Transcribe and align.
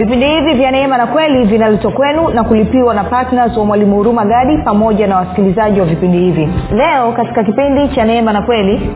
vipindi 0.00 0.26
hivi 0.26 0.54
vya 0.54 0.70
neema 0.70 0.96
na 0.98 1.06
kweli 1.06 1.44
vinaletwa 1.44 1.92
kwenu 1.92 2.28
na 2.30 2.44
kulipiwa 2.44 2.94
na 2.94 3.04
ptns 3.04 3.56
wa 3.56 3.64
mwalimu 3.64 3.96
huruma 3.96 4.24
gadi 4.24 4.58
pamoja 4.58 5.06
na 5.06 5.16
wasikilizaji 5.16 5.80
wa 5.80 5.86
vipindi 5.86 6.18
hivi. 6.18 6.48
Leo 6.72 7.12
katika 7.12 7.44
kipindi 7.44 7.88
cha 7.88 8.04
neema 8.04 8.32
na 8.32 8.42
kweli 8.42 8.90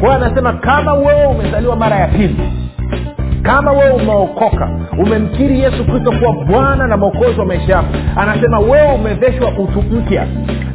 kwayo 0.00 0.14
anasema 0.14 0.52
kama 0.52 0.92
wewe 0.94 1.26
umezaliwa 1.26 1.76
mara 1.76 1.96
ya 1.96 2.08
pili 2.08 2.36
kama 3.42 3.72
wewe 3.72 3.90
umeokoka 3.90 4.68
umemkiri 4.98 5.60
yesu 5.60 5.84
kristo 5.84 6.12
kuwa 6.12 6.32
bwana 6.32 6.86
na 6.86 6.96
mwokozi 6.96 7.40
wa 7.40 7.46
maisha 7.46 7.72
yako 7.72 7.88
anasema 8.16 8.58
wewe 8.58 8.92
umeveshwa 8.94 9.50
utu 9.58 9.82
mpya. 9.82 10.26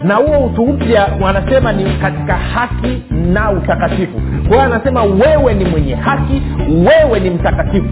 Na 0.04 0.16
huo 0.16 0.46
utu 0.46 0.66
mpya 0.66 1.08
anasema 1.28 1.72
ni 1.74 1.84
katika 2.02 2.34
haki 2.34 3.04
na 3.12 3.52
utakatifu. 3.52 4.22
Kwa 4.48 4.58
hiyo 4.58 4.62
anasema 4.62 5.04
wewe 5.04 5.54
ni 5.54 5.66
mwenye 5.66 5.96
haki 5.96 6.42
wewe 6.70 7.20
ni 7.20 7.30
mtakatifu 7.30 7.88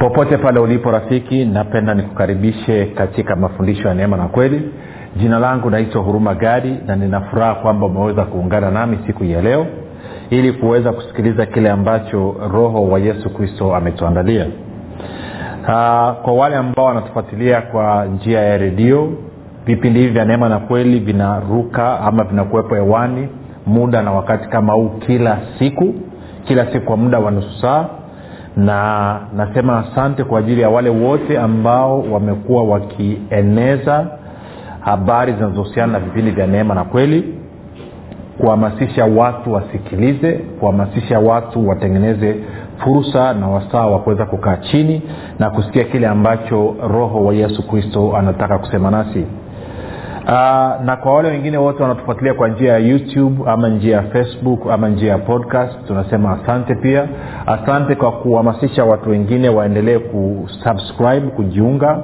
popote 0.00 0.36
pale 0.38 0.60
ulipo 0.60 0.90
rafiki 0.90 1.44
napenda 1.44 1.94
nikukaribishe 1.94 2.86
katika 2.86 3.36
mafundisho 3.36 3.88
ya 3.88 3.94
neema 3.94 4.16
na 4.16 4.28
kweli. 4.28 4.70
Jina 5.16 5.38
langu 5.38 5.70
naitwa 5.70 6.02
huruma 6.02 6.34
gadi 6.34 6.76
na 6.86 6.96
ninafuraha 6.96 7.54
kwamba 7.54 7.86
umeweza 7.86 8.24
kuungana 8.24 8.70
nami 8.70 8.98
siku 9.06 9.24
ya 9.24 9.42
leo 9.42 9.66
ili 10.30 10.52
kuweza 10.52 10.92
kusikiliza 10.92 11.46
kile 11.46 11.70
ambacho 11.70 12.36
roho 12.52 12.82
wa 12.88 12.98
yesu 12.98 13.30
kristo 13.30 13.74
ametuandalia. 13.76 14.46
Uh, 15.62 15.68
kwa 16.22 16.32
wale 16.36 16.56
ambao 16.56 16.84
wanatufuatilia 16.84 17.60
kwa 17.60 18.04
njia 18.04 18.40
ya 18.40 18.58
redio 18.58 19.12
vipindi 19.66 20.00
hivi 20.00 20.12
vya 20.12 20.24
neema 20.24 20.48
na 20.48 20.58
kweli 20.58 20.98
vinaruka 21.00 22.00
ama 22.00 22.24
vinakuwepo 22.24 22.74
hewani 22.74 23.28
muda 23.66 24.02
na 24.02 24.12
wakati 24.12 24.48
kama 24.48 24.72
huu 24.72 24.88
kila 24.88 25.38
siku 25.58 25.94
kila 26.44 26.72
siku 26.72 26.86
kwa 26.86 26.96
muda 26.96 27.18
wa 27.18 27.30
nusu 27.30 27.60
saa 27.60 27.86
na 28.64 29.20
nasema 29.36 29.78
asante 29.78 30.24
kwa 30.24 30.38
ajili 30.38 30.60
ya 30.60 30.68
wale 30.70 30.90
wote 30.90 31.38
ambao 31.38 32.02
wamekuwa 32.02 32.62
wakieneza 32.64 34.06
habari 34.80 35.32
zinazohusiana 35.32 35.92
na 35.92 36.00
vipindi 36.00 36.30
vya 36.30 36.46
neema 36.46 36.74
na 36.74 36.84
kweli 36.84 37.34
kuhamasisha 38.38 39.04
watu 39.04 39.52
wasikilize 39.52 40.32
kuhamasisha 40.32 41.18
watu 41.18 41.68
watengeneze 41.68 42.36
fursa 42.76 43.32
na 43.34 43.48
wasaa 43.48 43.86
wa 43.86 43.98
kuweza 43.98 44.26
kukaa 44.26 44.56
chini 44.56 45.02
na 45.38 45.50
kusikia 45.50 45.84
kile 45.84 46.06
ambacho 46.06 46.74
roho 46.88 47.24
wa 47.24 47.34
yesu 47.34 47.68
kristo 47.68 48.16
anataka 48.16 48.58
kusema 48.58 48.90
nasi 48.90 49.26
Uh, 50.30 50.36
na 50.84 50.96
kwa 51.02 51.14
wale 51.14 51.28
wengine 51.28 51.58
wote 51.58 51.82
wanatufuatilia 51.82 52.34
kwa 52.34 52.48
njia 52.48 52.72
ya 52.72 52.78
youtube 52.78 53.42
ama 53.46 53.68
njia 53.68 53.96
ya 53.96 54.02
facebook 54.02 54.70
ama 54.70 54.88
njia 54.88 55.10
ya 55.12 55.18
podcast 55.18 55.86
tunasema 55.86 56.38
asante 56.42 56.74
pia. 56.74 57.08
Asante 57.46 57.94
kwa 57.94 58.12
kuhamasisha 58.12 58.84
watu 58.84 59.10
wengine 59.10 59.48
waendelee 59.48 59.98
kusubscribe 59.98 61.20
kujiunga. 61.36 61.98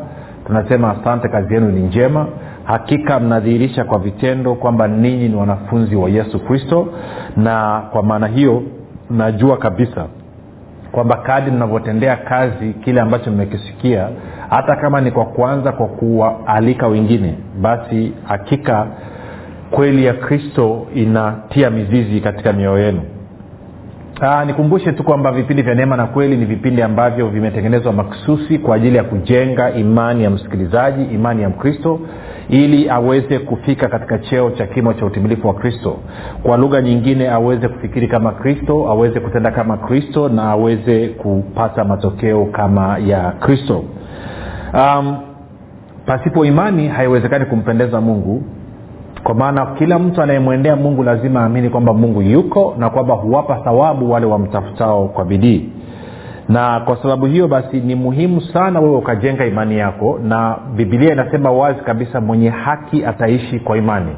Tunasema 0.47 0.91
asante 1.01 1.29
kazi 1.29 1.55
yenu 1.55 1.69
ni 1.69 1.81
njema. 1.81 2.27
Hakika 2.65 3.21
mnadhihirisha 3.21 3.85
kwa 3.85 3.99
vitendo 3.99 4.55
kwamba 4.55 4.89
ninyi 4.89 5.29
ni 5.29 5.37
wanafunzi 5.37 5.97
wa 5.97 6.11
yesu 6.11 6.39
kristo. 6.41 6.89
Na 7.37 7.83
kwa 7.93 8.03
maana 8.03 8.27
hiyo 8.27 8.63
najua 9.11 9.57
kabisa 9.57 10.07
kwamba 10.93 11.17
kadi 11.17 11.51
mnavyotendea 11.51 12.17
kazi 12.17 12.73
kile 12.73 13.01
ambacho 13.01 13.31
mmekisikia 13.31 14.09
hata 14.51 14.77
kama 14.77 15.01
ni 15.01 15.11
kwa 15.11 15.25
kuanza 15.25 15.73
kwa 15.73 15.87
kuwaalika 15.87 16.87
wengine 16.89 17.35
basi 17.61 18.13
hakika 18.25 18.87
kweli 19.71 20.05
ya 20.05 20.13
kristo 20.15 20.87
inatia 20.95 21.71
mizizi 21.71 22.21
katika 22.21 22.53
mioyo 22.53 22.79
yenu. 22.85 23.01
Nikumbushe 24.47 24.93
tu 24.93 25.05
kwamba 25.05 25.33
vipindi 25.33 25.63
vya 25.63 25.75
neema 25.75 25.97
na 25.97 26.07
kweli 26.07 26.37
ni 26.37 26.45
vipindi 26.45 26.83
ambavyo 26.83 27.29
vimetengenezwa 27.29 27.93
maksusi 27.93 28.59
kwa 28.59 28.77
ajili 28.77 28.97
ya 28.97 29.05
kujenga 29.05 29.71
imani 29.71 30.25
ya 30.25 30.31
msikilizaji 30.31 31.05
imani 31.05 31.43
ya 31.43 31.49
mkristo 31.49 32.01
ili 32.49 32.91
aweze 32.91 33.39
kufika 33.39 33.89
katika 33.89 34.19
cheo 34.19 34.51
cha 34.51 34.67
kimo 34.67 34.95
cha 34.95 35.07
utimilifu 35.07 35.49
wa 35.49 35.55
kristo. 35.55 35.97
Kwa 36.43 36.57
lugha 36.57 36.81
nyingine 36.83 37.29
aweze 37.31 37.69
kufikiri 37.69 38.09
kama 38.09 38.33
kristo 38.33 38.89
aweze 38.91 39.21
kutenda 39.21 39.51
kama 39.51 39.77
kristo 39.77 40.29
na 40.29 40.43
aweze 40.51 41.09
kupata 41.09 41.85
matokeo 41.85 42.45
kama 42.45 42.99
ya 42.99 43.31
kristo 43.31 43.85
um, 44.77 45.17
pasipo 46.07 46.45
imani 46.45 46.89
haiwezekani 46.89 47.45
kumpendeza 47.45 48.01
mungu. 48.01 48.43
Kwa 49.23 49.35
maana 49.35 49.67
kila 49.67 49.99
mtu 49.99 50.23
anayemwendea 50.23 50.77
mungu 50.77 51.03
lazima 51.03 51.41
aamini 51.41 51.69
kwamba 51.71 51.93
mungu 51.95 52.23
yuko 52.23 52.75
na 52.79 52.91
kwamba 52.91 53.15
huwapa 53.15 53.55
thawabu 53.57 54.11
wale 54.11 54.27
wamtafutao 54.27 55.09
kwa 55.09 55.25
bidii. 55.25 55.69
Na 56.49 56.81
kwa 56.81 56.97
sababu 57.03 57.27
hiyo 57.27 57.49
basi 57.49 57.81
ni 57.81 57.95
muhimu 57.95 58.41
sana 58.41 58.81
wewe 58.81 58.97
ukajenga 58.97 59.47
imani 59.47 59.79
yako 59.79 60.19
na 60.23 60.57
bibilia 60.77 61.13
inasema 61.13 61.51
wazi 61.51 61.81
kabisa 61.81 62.21
mwenye 62.21 62.49
haki 62.49 63.05
ataishi 63.05 63.59
kwa 63.61 63.79
imani 63.79 64.11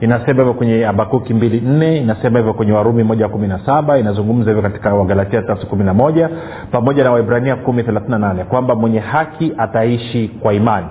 inasema 0.00 0.38
hivyo 0.38 0.54
kwenye 0.54 0.82
habakuki 0.84 1.34
mbili 1.34 1.60
nne 1.60 1.96
inasema 1.96 2.38
hivyo 2.38 2.54
kwenye 2.54 2.72
warumi 2.72 3.02
moja 3.02 3.28
kumi 3.28 3.48
na 3.48 3.58
saba 3.66 3.98
inazungumza 3.98 4.50
hivyo 4.50 4.62
katika 4.62 4.94
wagalatia 4.94 5.42
tatu 5.42 5.66
kumi 5.66 5.84
na 5.84 5.94
moja 5.94 6.30
pamoja 6.70 7.04
na 7.04 7.10
waibrania 7.12 7.56
kumi 7.56 7.82
thelathini 7.82 8.10
na 8.12 8.18
nane 8.18 8.44
kwamba 8.44 8.74
mwenye 8.74 8.98
haki 8.98 9.52
ataishi 9.58 10.28
kwa 10.42 10.54
imani. 10.54 10.86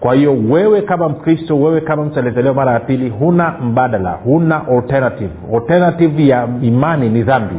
Kwa 0.00 0.14
hiyo 0.14 0.36
wewe 0.50 0.82
kama 0.82 1.08
mkristo 1.08 1.60
wewe 1.60 1.80
kama 1.80 2.04
mtu 2.04 2.18
aliyezaliwa 2.18 2.54
mara 2.54 2.72
ya 2.72 2.80
pili 2.80 3.08
huna 3.10 3.54
mbadala 3.62 4.10
huna 4.10 4.68
alternative. 4.68 5.30
Alternative 5.54 6.26
ya 6.26 6.48
imani 6.62 7.08
ni 7.08 7.22
dhambi. 7.22 7.56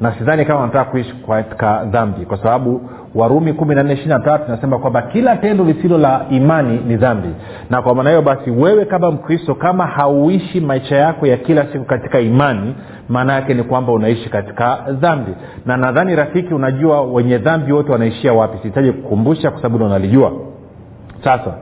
Na 0.00 0.12
sidhani 0.18 0.44
kama 0.44 0.60
wanataka 0.60 0.90
kuishi 0.90 1.14
katika 1.28 1.84
dhambi 1.84 2.26
kwa 2.26 2.36
sababu 2.38 2.90
warumi 3.14 3.52
kumi 3.52 3.74
na 3.74 3.82
nne 3.82 3.92
ishiri 3.92 4.08
na 4.08 4.18
tatu 4.20 4.44
inasema 4.48 4.78
kwamba 4.78 5.02
kila 5.02 5.36
tendo 5.36 5.64
lisilo 5.64 5.98
la 5.98 6.26
imani 6.30 6.80
ni 6.86 6.96
dhambi. 6.96 7.28
Na 7.70 7.82
kwa 7.82 7.94
maana 7.94 8.10
hiyo 8.10 8.22
basi 8.22 8.50
wewe 8.50 8.84
kama 8.84 9.10
mkristo 9.10 9.54
kama 9.54 9.86
hauishi 9.86 10.60
maisha 10.60 10.96
yako 10.96 11.26
ya 11.26 11.36
kila 11.36 11.66
siku 11.72 11.84
katika 11.84 12.20
imani 12.20 12.74
maana 13.08 13.32
yake 13.32 13.54
ni 13.54 13.62
kwamba 13.62 13.92
unaishi 13.92 14.28
katika 14.30 14.78
dhambi. 14.90 15.32
Na 15.66 15.76
nadhani 15.76 16.16
rafiki 16.16 16.54
unajua 16.54 17.02
wenye 17.02 17.38
dhambi 17.38 17.72
wote 17.72 17.92
wanaishia 17.92 18.32
wapi? 18.32 18.58
Sihitaji 18.58 18.92
kukumbusha 18.92 19.50
kwa 19.50 19.62
sababu 19.62 19.84
unalijua. 19.84 20.32
Sasa 21.24 21.54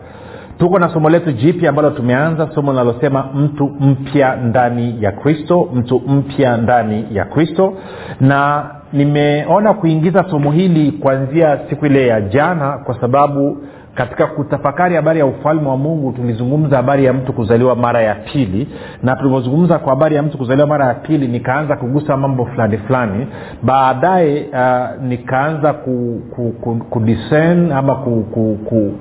tuko 0.58 0.78
na 0.78 0.88
somo 0.88 1.10
letu 1.10 1.32
jipya 1.32 1.69
ambalo 1.70 1.90
tumeanza 1.90 2.48
somo 2.54 2.70
linalosema 2.72 3.22
mtu 3.34 3.66
mpya 3.80 4.36
ndani 4.36 4.96
ya 5.00 5.12
kristo 5.12 5.69
mtu 5.74 6.02
mpya 6.06 6.56
ndani 6.56 7.06
ya 7.12 7.24
kristo. 7.24 7.74
Na 8.20 8.64
nimeona 8.92 9.75
kuingiza 9.75 10.25
somo 10.30 10.50
hili 10.53 10.92
kuanzia 10.92 11.58
siku 11.70 11.86
ile 11.86 12.06
ya 12.06 12.20
jana 12.20 12.78
kwa 12.78 13.00
sababu 13.00 13.58
katika 13.94 14.26
kutafakari 14.26 14.94
habari 14.97 15.19
ya 15.19 15.26
ufalme 15.26 15.69
wa 15.69 15.76
mungu 15.76 16.12
tulizungumza 16.12 16.76
habari 16.76 17.04
ya 17.04 17.12
mtu 17.12 17.32
kuzaliwa 17.32 17.76
mara 17.76 18.02
ya 18.02 18.14
pili. 18.14 18.69
Na 19.02 19.16
tulivyozungumza 19.16 19.78
kwa 19.78 19.91
habari 19.91 20.16
ya 20.16 20.22
mtu 20.22 20.38
kuzaliwa 20.38 20.66
mara 20.66 20.86
ya 20.86 20.94
pili 20.94 21.28
nikaanza 21.28 21.76
kugusa 21.76 22.16
mambo 22.16 22.44
fulani 22.47 22.78
fulani. 22.78 23.26
Baadaye 23.62 24.47
uh, 24.52 25.02
nikaanza 25.04 25.72
ku, 25.72 26.20
ku, 26.36 26.54
ku, 26.60 26.75
kudisen 26.91 27.72
ama 27.72 27.94
ku, 27.94 28.25
ku, 28.34 28.58
ku 28.64 28.92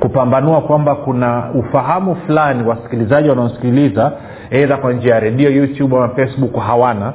kupambanua 0.00 0.60
kwamba 0.60 0.94
kuna 0.94 1.50
ufahamu 1.54 2.16
fulani 2.16 2.68
wasikilizaji 2.68 3.28
wanaosikiliza 3.28 4.12
eidha 4.50 4.76
kwa 4.76 4.92
njia 4.92 5.14
ya 5.14 5.20
redio 5.20 5.50
youtube 5.50 5.96
ama 5.96 6.08
facebook 6.08 6.56
hawana 6.56 7.12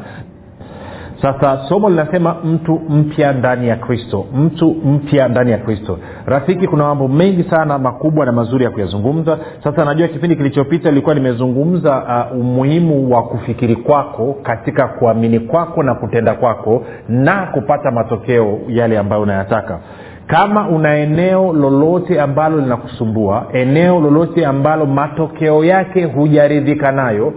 sasa 1.24 1.66
somo 1.70 1.90
linasema 1.90 2.36
mtu 2.44 2.82
mpya 2.90 3.34
ndani 3.34 3.68
ya 3.68 3.76
kristo. 3.76 4.26
Mtu 4.36 4.70
mpya 4.86 5.28
ndani 5.28 5.52
ya 5.52 5.58
kristo. 5.58 6.00
Rafiki 6.26 6.68
kuna 6.68 6.84
mambo 6.84 7.08
mengi 7.08 7.44
sana 7.44 7.80
makubwa 7.80 8.26
na 8.26 8.32
mazuri 8.32 8.64
ya 8.64 8.70
kuyazungumza. 8.70 9.38
Sasa 9.64 9.86
najua 9.86 10.08
kipindi 10.08 10.36
kilichopita 10.36 10.90
ilikuwa 10.90 11.16
nimezungumza 11.16 12.28
uh, 12.32 12.40
umuhimu 12.40 13.12
wa 13.14 13.24
kufikiri 13.24 13.76
kwako 13.76 14.36
katika 14.44 14.88
kuamini 14.88 15.40
kwako 15.40 15.84
na 15.84 15.96
kutenda 15.96 16.34
kwako 16.34 16.86
na 17.10 17.46
kupata 17.54 17.92
matokeo 17.92 18.60
yale 18.68 18.98
ambayo 18.98 19.22
unayataka. 19.22 19.80
Kama 20.28 20.68
una 20.70 20.96
eneo 20.96 21.54
lolote 21.54 22.22
ambalo 22.22 22.58
linakusumbua 22.60 23.46
eneo 23.54 24.00
lolote 24.00 24.46
ambalo 24.46 24.86
matokeo 24.86 25.66
yake 25.66 26.04
hujaridhika 26.06 26.92
nayo 26.92 27.34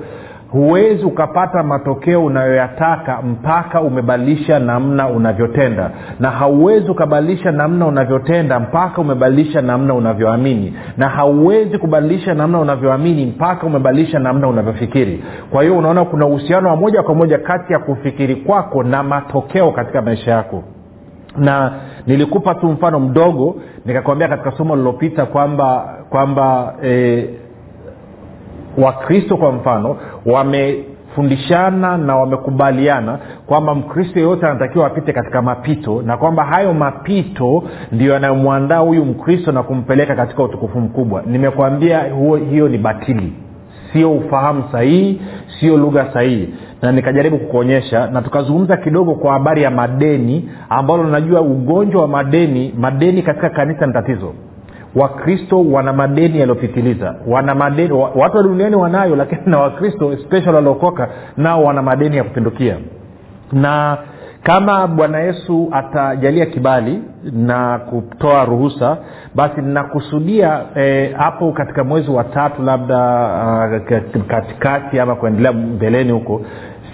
huwezi 0.56 1.04
ukapata 1.04 1.62
matokeo 1.62 2.24
unayoyataka 2.24 3.22
mpaka 3.22 3.80
umebadilisha 3.80 4.58
namna 4.58 5.08
unavyotenda. 5.08 5.90
Na 6.20 6.30
hauwezi 6.30 6.90
ukabadilisha 6.90 7.52
namna 7.52 7.86
unavyotenda 7.86 8.60
mpaka 8.60 9.00
umebadilisha 9.00 9.62
namna 9.62 9.94
unavyoamini. 9.94 10.74
Na 10.96 11.08
hauwezi 11.08 11.78
kubadilisha 11.78 12.34
namna 12.34 12.58
unavyoamini 12.60 13.26
mpaka 13.26 13.66
umebadilisha 13.66 14.18
namna 14.18 14.48
unavyofikiri. 14.48 15.24
Kwa 15.50 15.62
hiyo 15.62 15.78
unaona 15.78 16.04
kuna 16.04 16.26
uhusiano 16.26 16.68
wa 16.68 16.76
moja 16.76 17.02
kwa 17.02 17.14
moja 17.14 17.38
kati 17.38 17.72
ya 17.72 17.78
kufikiri 17.78 18.36
kwako 18.36 18.82
na 18.82 19.02
matokeo 19.02 19.70
katika 19.72 20.02
maisha 20.02 20.30
yako. 20.30 20.62
Na 21.38 21.72
nilikupa 22.06 22.54
tu 22.54 22.66
mfano 22.66 23.00
mdogo 23.00 23.56
nikakwambia 23.86 24.28
katika 24.28 24.50
somo 24.52 24.76
lililopita 24.76 25.26
kwamba 25.26 25.94
kwamba 26.10 26.74
e, 26.84 27.28
wakristo 28.78 29.36
kwa 29.36 29.52
mfano 29.52 29.96
wamefundishana 30.26 31.98
na 31.98 32.16
wamekubaliana 32.16 33.18
kwamba 33.46 33.74
mkristo 33.74 34.18
yeyote 34.20 34.46
anatakiwa 34.46 34.86
apite 34.86 35.12
katika 35.12 35.42
mapito 35.42 36.02
na 36.02 36.16
kwamba 36.16 36.44
hayo 36.44 36.74
mapito 36.74 37.62
ndio 37.92 38.12
yanayomwandaa 38.12 38.78
huyu 38.78 39.04
mkristo 39.04 39.52
na 39.52 39.62
kumpeleka 39.62 40.14
katika 40.16 40.42
utukufu 40.42 40.80
mkubwa. 40.80 41.22
Nimekwambia 41.26 42.00
hiyo 42.50 42.68
ni 42.68 42.78
batili. 42.78 43.32
Sio 43.92 44.12
ufahamu 44.12 44.64
sahihi 44.72 45.20
sio 45.60 45.76
lugha 45.76 46.12
sahihi. 46.12 46.54
Na 46.82 46.92
nikajaribu 46.92 47.38
kukuonyesha 47.38 48.06
na 48.06 48.22
tukazungumza 48.22 48.76
kidogo 48.76 49.14
kwa 49.14 49.32
habari 49.32 49.62
ya 49.62 49.70
madeni 49.70 50.48
ambalo 50.68 51.04
najua 51.04 51.40
ugonjwa 51.40 52.02
wa 52.02 52.08
madeni 52.08 52.74
madeni 52.78 53.22
katika 53.22 53.50
kanisa 53.50 53.86
ni 53.86 53.92
tatizo 53.92 54.34
wakristo 54.96 55.62
wana 55.70 55.92
madeni 55.92 56.38
yaliyopitiliza. 56.38 57.14
Wana 57.26 57.54
madeni 57.54 57.92
watu 57.92 58.36
wa 58.36 58.42
duniani 58.42 58.76
wanayo 58.76 59.16
lakini 59.16 59.40
na 59.46 59.58
wakristo 59.58 60.16
special 60.16 60.54
waliokoka 60.54 61.08
nao 61.36 61.64
wana 61.64 61.82
madeni 61.82 62.16
ya 62.16 62.24
kupindukia. 62.24 62.76
Na 63.52 63.98
kama 64.42 64.86
bwana 64.86 65.18
yesu 65.18 65.68
atajalia 65.72 66.46
kibali 66.46 67.02
na 67.32 67.78
kutoa 67.78 68.44
ruhusa 68.44 68.96
basi 69.34 69.60
nakusudia 69.62 70.60
hapo 71.16 71.48
e, 71.48 71.52
katika 71.52 71.84
mwezi 71.84 72.10
wa 72.10 72.24
tatu 72.24 72.62
labda 72.62 73.24
uh, 74.16 74.22
katikati 74.28 75.00
ama 75.00 75.14
kuendelea 75.14 75.52
mbeleni 75.52 76.12
huko 76.12 76.42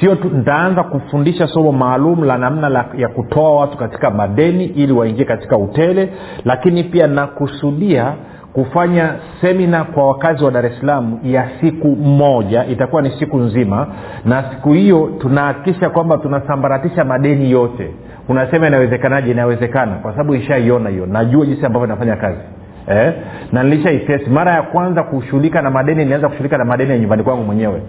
sio 0.02 0.14
nitaanza 0.14 0.82
kufundisha 0.82 1.46
somo 1.46 1.72
maalum 1.72 2.25
la 2.25 2.38
namna 2.38 2.69
la, 2.69 2.84
ya 2.96 3.08
kutoa 3.08 3.56
watu 3.56 3.76
katika 3.78 4.10
madeni 4.10 4.64
ili 4.64 4.93
waingie 4.93 5.25
katika 5.25 5.56
utele 5.58 6.08
lakini 6.44 6.84
pia 6.84 7.06
nakusudia 7.06 8.12
kufanya 8.52 9.14
semina 9.40 9.84
kwa 9.84 10.08
wakazi 10.08 10.44
wa 10.44 10.50
dar 10.50 10.66
es 10.66 10.81
salaam 10.81 11.19
ya 11.22 11.49
siku 11.60 11.88
moja. 11.96 12.66
Itakuwa 12.66 13.02
ni 13.02 13.10
siku 13.10 13.38
nzima 13.38 13.87
na 14.25 14.44
siku 14.50 14.72
hiyo 14.72 15.10
tunahakikisha 15.20 15.90
kwamba 15.90 16.19
tunasambaratisha 16.19 17.05
madeni 17.05 17.50
yote. 17.50 17.90
Unasema 18.28 18.66
inawezekanaje? 18.66 19.31
Inawezekana 19.31 19.94
kwa 19.94 20.12
sababu 20.12 20.34
ishaiona 20.34 20.90
hiyo. 20.90 21.06
Najua 21.06 21.46
jinsi 21.46 21.66
ambavyo 21.66 21.87
inafanya 21.87 22.16
kazi. 22.16 22.40
Eh? 22.88 23.12
na 23.52 23.62
nilishaitesi 23.62 24.31
mara 24.31 24.52
ya 24.52 24.62
kwanza 24.62 25.02
kushughulika 25.02 25.62
na 25.62 25.70
madeni 25.70 25.98
nilianza 26.02 26.26
kushughulika 26.28 26.58
na 26.58 26.64
madeni 26.64 26.90
ya 26.90 26.98
nyumbani 26.98 27.22
kwangu 27.22 27.43
mwenyewe. 27.44 27.82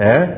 Eh? 0.00 0.28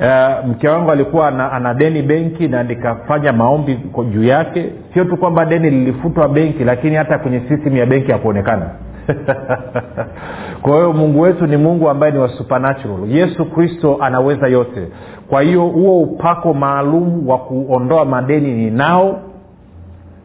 Uh, 0.00 0.46
mke 0.48 0.68
wangu 0.68 0.90
alikuwa 0.90 1.28
ana, 1.28 1.52
ana 1.52 1.74
deni 1.74 2.02
benki 2.02 2.48
na 2.48 2.62
nikafanya 2.62 3.32
maombi 3.32 3.78
juu 4.10 4.24
yake. 4.24 4.72
Sio 4.94 5.04
tu 5.04 5.16
kwamba 5.16 5.44
deni 5.44 5.70
lilifutwa 5.70 6.28
benki 6.28 6.64
lakini 6.64 6.96
hata 6.96 7.18
kwenye 7.18 7.40
system 7.48 7.76
ya 7.76 7.86
benki 7.86 8.12
hakuonekana. 8.12 8.70
Kwa 10.62 10.72
hiyo 10.76 10.92
mungu 10.92 11.20
wetu 11.20 11.46
ni 11.46 11.56
mungu 11.56 11.88
ambaye 11.90 12.12
ni 12.12 12.18
wa 12.18 12.28
supernatural. 12.28 12.98
Yesu 13.10 13.44
kristo 13.44 13.98
anaweza 14.00 14.48
yote. 14.48 14.88
Kwa 15.28 15.42
hiyo 15.42 15.62
huo 15.62 16.00
upako 16.00 16.54
maalum 16.54 17.28
wa 17.28 17.38
kuondoa 17.38 18.04
madeni 18.04 18.52
ninao 18.52 19.20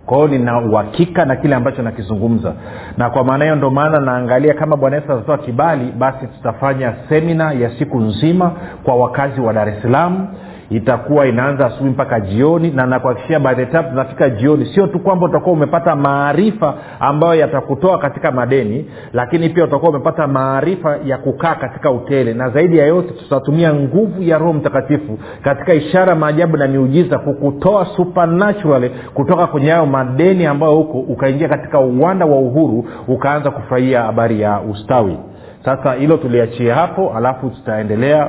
kwa 0.05 0.17
hiyo 0.17 0.27
nina 0.29 0.59
uhakika 0.59 1.25
na 1.25 1.35
kile 1.35 1.55
ambacho 1.55 1.81
nakizungumza. 1.81 2.53
Na 2.97 3.09
kwa 3.09 3.23
maana 3.23 3.43
hiyo 3.45 3.55
ndo 3.55 3.69
maana 3.69 3.99
naangalia 3.99 4.53
kama 4.53 4.77
bwana 4.77 4.95
yesu 4.95 5.11
atatoa 5.11 5.37
kibali 5.37 5.91
basi 5.91 6.27
tutafanya 6.27 6.93
semina 7.09 7.51
ya 7.51 7.69
siku 7.79 7.99
nzima 7.99 8.51
kwa 8.83 8.95
wakazi 8.95 9.41
wa 9.41 9.53
dar 9.53 9.69
es 9.69 9.81
salaam 9.81 10.27
itakuwa 10.69 11.27
inaanza 11.27 11.65
asubuhi 11.65 11.89
mpaka 11.89 12.19
jioni 12.19 12.71
na 12.71 12.85
nakuhakikishia 12.85 13.39
time 13.39 13.83
tunafika 13.83 14.29
jioni 14.29 14.65
sio 14.65 14.87
tu 14.87 14.99
kwamba 14.99 15.25
utakuwa 15.25 15.53
umepata 15.53 15.95
maarifa 15.95 16.73
ambayo 16.99 17.35
yatakutoa 17.35 17.97
katika 17.97 18.31
madeni 18.31 18.85
lakini 19.13 19.49
pia 19.49 19.63
utakuwa 19.63 19.89
umepata 19.91 20.27
maarifa 20.27 20.97
ya 21.05 21.17
kukaa 21.17 21.55
katika 21.55 21.91
utele 21.91 22.33
na 22.33 22.49
zaidi 22.49 22.77
ya 22.77 22.85
yote 22.85 23.13
tutatumia 23.13 23.73
nguvu 23.73 24.21
ya 24.21 24.37
roho 24.37 24.53
mtakatifu 24.53 25.19
katika 25.43 25.73
ishara 25.73 26.15
maajabu 26.15 26.57
na 26.57 26.67
miujiza 26.67 27.19
kukutoa 27.19 27.85
supernaturally 27.85 28.91
kutoka 29.13 29.47
kwenye 29.47 29.69
hayo 29.69 29.85
madeni 29.85 30.45
ambayo 30.45 30.73
huko 30.75 30.99
ukaingia 30.99 31.49
katika 31.49 31.79
uwanda 31.79 32.25
wa 32.25 32.39
uhuru 32.39 32.85
ukaanza 33.07 33.51
kufurahia 33.51 34.01
habari 34.03 34.41
ya 34.41 34.59
ustawi. 34.61 35.17
Sasa 35.65 35.93
hilo 35.93 36.17
tuliachia 36.17 36.75
hapo 36.75 37.13
alafu 37.17 37.49
tutaendelea 37.49 38.27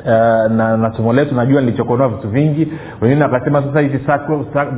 Uh, 0.00 0.06
na, 0.52 0.76
na 0.76 0.92
somo 0.96 1.12
letu 1.12 1.34
najua 1.34 1.60
nilichokonoa 1.60 2.08
vitu 2.08 2.28
vingi. 2.28 2.72
Wengine 3.00 3.22
wakasema 3.24 3.62
sasa 3.62 3.80
hivi 3.80 4.00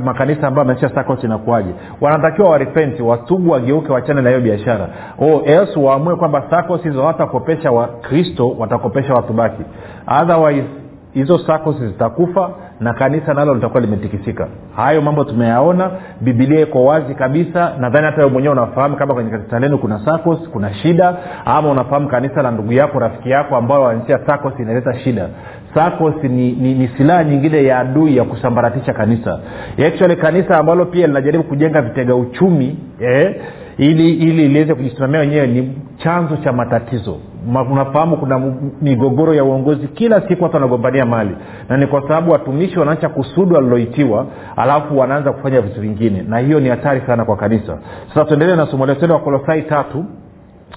makanisa 0.03 0.47
ambayo 0.47 0.67
ameisha 0.69 0.89
inakuwaje? 1.25 1.69
Wanatakiwa 2.01 2.49
warepenti 2.49 3.01
watubu 3.01 3.51
wageuke 3.51 3.91
wachane 3.93 4.21
na 4.21 4.29
hiyo 4.29 4.41
biashara. 4.41 4.89
Else 5.45 5.79
waamue 5.79 6.15
kwamba 6.15 6.43
hizo 6.89 7.01
hawatakopesha 7.01 7.71
wakristo 7.71 8.49
watakopesha 8.59 9.13
watu 9.13 9.33
baki 9.33 9.63
otherwise 10.21 10.67
hizo 11.13 11.37
sakos 11.39 11.75
zitakufa 11.79 12.49
na 12.79 12.93
kanisa 12.93 13.33
nalo 13.33 13.53
litakuwa 13.55 13.81
limetikisika. 13.81 14.47
Hayo 14.75 15.01
mambo 15.01 15.23
tumeyaona 15.23 15.91
bibilia 16.21 16.61
iko 16.61 16.85
wazi 16.85 17.15
kabisa. 17.15 17.73
Nadhani 17.79 18.05
hata 18.05 18.27
mwenyewe 18.27 18.51
unafahamu 18.53 18.95
kama 18.95 19.13
kwenye 19.13 19.29
kanisa 19.29 19.59
lenu 19.59 19.77
kuna 19.77 20.05
sakos 20.05 20.49
kuna 20.49 20.73
shida 20.73 21.15
ama 21.45 21.69
unafahamu 21.71 22.07
kanisa 22.07 22.41
la 22.41 22.51
ndugu 22.51 22.73
yako 22.73 22.99
rafiki 22.99 23.29
yako 23.29 23.55
ambayo 23.55 23.81
wanisia 23.81 24.19
sakos 24.27 24.53
inaleta 24.59 24.93
shida. 24.99 25.29
Sakos 25.75 26.13
ni, 26.23 26.51
ni, 26.51 26.73
ni 26.73 26.87
silaha 26.97 27.23
nyingine 27.23 27.63
ya 27.63 27.79
adui 27.79 28.17
ya 28.17 28.23
kusambaratisha 28.23 28.93
kanisa. 28.93 29.39
Actually 29.87 30.15
kanisa 30.15 30.57
ambalo 30.57 30.85
pia 30.85 31.07
linajaribu 31.07 31.43
kujenga 31.43 31.81
vitega 31.81 32.15
uchumi 32.15 32.77
eh, 32.99 33.35
ili 33.77 34.13
ili 34.13 34.47
liweze 34.47 34.73
kujisimamia 34.75 35.19
wenyewe 35.19 35.47
ni 35.47 35.77
chanzo 35.97 36.37
cha 36.37 36.53
matatizo 36.53 37.17
unafahamu 37.71 38.17
kuna 38.17 38.41
migogoro 38.81 39.33
ya 39.33 39.43
uongozi 39.43 39.87
kila 39.87 40.21
siku 40.27 40.43
watu 40.43 40.55
wanagombania 40.55 41.05
mali. 41.05 41.35
Na 41.69 41.77
ni 41.77 41.87
kwa 41.87 42.01
sababu 42.01 42.31
watumishi 42.31 42.79
wanaacha 42.79 43.09
kusudu 43.09 43.55
waliloitiwa 43.55 44.25
alafu 44.55 44.97
wanaanza 44.99 45.31
kufanya 45.31 45.61
vitu 45.61 45.81
vingine. 45.81 46.21
Na 46.27 46.37
hiyo 46.39 46.59
ni 46.59 46.69
hatari 46.69 47.01
sana 47.07 47.25
kwa 47.25 47.35
kanisa. 47.37 47.77
Sasa 48.09 48.25
tuendelee 48.25 48.55
na 48.55 48.65
somo 48.67 48.85
letu. 48.85 49.11
Wakolosai 49.13 49.61
tatu 49.61 50.05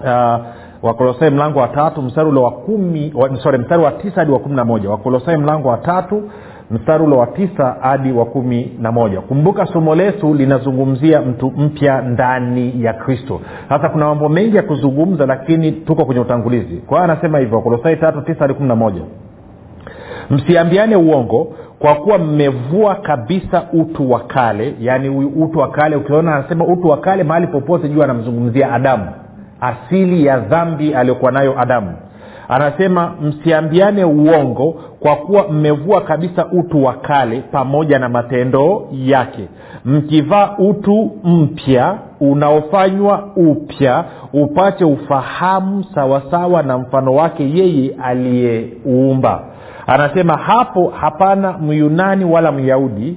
uh, 0.01 0.37
wakolosai 0.83 1.31
mlango 1.31 1.59
wa 1.59 1.69
tatu 1.69 2.03
mstari 2.03 2.29
ule 2.29 2.41
wa 2.41 2.51
kumi 2.51 3.13
wa, 3.15 3.37
sorry 3.37 3.59
mstari 3.59 3.83
wa 3.83 3.91
tisa 3.93 4.15
hadi 4.17 4.33
wa 4.33 4.39
kumi 4.39 4.57
na 4.57 4.65
moja. 4.65 4.91
Wakolosai 4.91 5.37
mlango 5.37 5.69
wa 5.69 5.77
tatu 5.79 6.23
mstari 6.71 7.05
ule 7.05 7.17
wa 7.17 7.27
tisa 7.27 7.77
hadi 7.81 8.13
wa 8.13 8.25
kumi 8.25 8.73
na 8.81 8.93
moja. 8.93 9.21
Kumbuka 9.21 9.67
somo 9.67 9.95
letu 9.95 10.35
linazungumzia 10.35 11.21
mtu 11.23 11.51
mpya 11.57 12.03
ndani 12.03 12.85
ya 12.85 12.93
kristo. 12.93 13.41
Sasa 13.69 13.89
kuna 13.89 14.07
mambo 14.07 14.29
mengi 14.29 14.57
ya 14.57 14.63
kuzungumza 14.63 15.27
lakini 15.27 15.73
tuko 15.73 16.05
kwenye 16.05 16.21
utangulizi. 16.21 16.77
Kwa 16.77 16.99
hiyo 16.99 17.13
anasema 17.13 17.39
hivyo 17.39 17.61
kolosai 17.61 17.97
tatu 17.97 18.21
tisa 18.21 18.39
hadi 18.41 18.55
kumi 18.55 18.69
na 18.69 18.77
moja. 18.77 19.01
Msiambiane 20.31 20.97
uongo 20.97 21.55
kwa 21.79 21.95
kuwa 21.95 22.19
mmevua 22.19 22.95
kabisa 22.95 23.63
utu 23.73 24.11
wa 24.11 24.21
kale 24.21 24.75
yaani 24.81 25.09
utu 25.27 25.59
wa 25.59 25.71
kale 25.71 25.97
ukiona 25.97 26.35
anasema 26.37 26.65
utu 26.67 26.89
wa 26.89 26.97
kale 26.97 27.25
mahali 27.25 27.47
popote 27.47 27.89
juu 27.89 28.03
anamzungumzia 28.03 28.73
adamu. 28.73 29.07
Asili 29.61 30.27
ya 30.27 30.39
dhambi 30.39 30.95
aliyokuwa 30.95 31.33
nayo 31.33 31.61
adamu 31.61 31.93
anasema 32.49 33.13
msiambiane 33.23 34.05
uongo 34.05 34.75
kwa 35.01 35.17
kuwa 35.17 35.49
mmevua 35.49 36.01
kabisa 36.01 36.47
utu 36.47 36.85
wa 36.85 36.93
kale 36.93 37.41
pamoja 37.53 37.99
na 37.99 38.09
matendo 38.09 38.89
yake. 38.93 39.49
Mkivaa 39.85 40.51
utu 40.59 41.11
mpya 41.25 41.99
unaofanywa 42.21 43.29
upya 43.37 44.05
upate 44.33 44.85
ufahamu 44.85 45.85
sawasawa 45.95 46.63
na 46.63 46.79
mfano 46.79 47.15
wake 47.15 47.51
yeye 47.51 47.95
aliyeuumba 48.03 49.45
anasema 49.87 50.37
hapo 50.37 50.89
hapana 51.01 51.59
myunani 51.59 52.25
wala 52.25 52.53
myahudi 52.53 53.17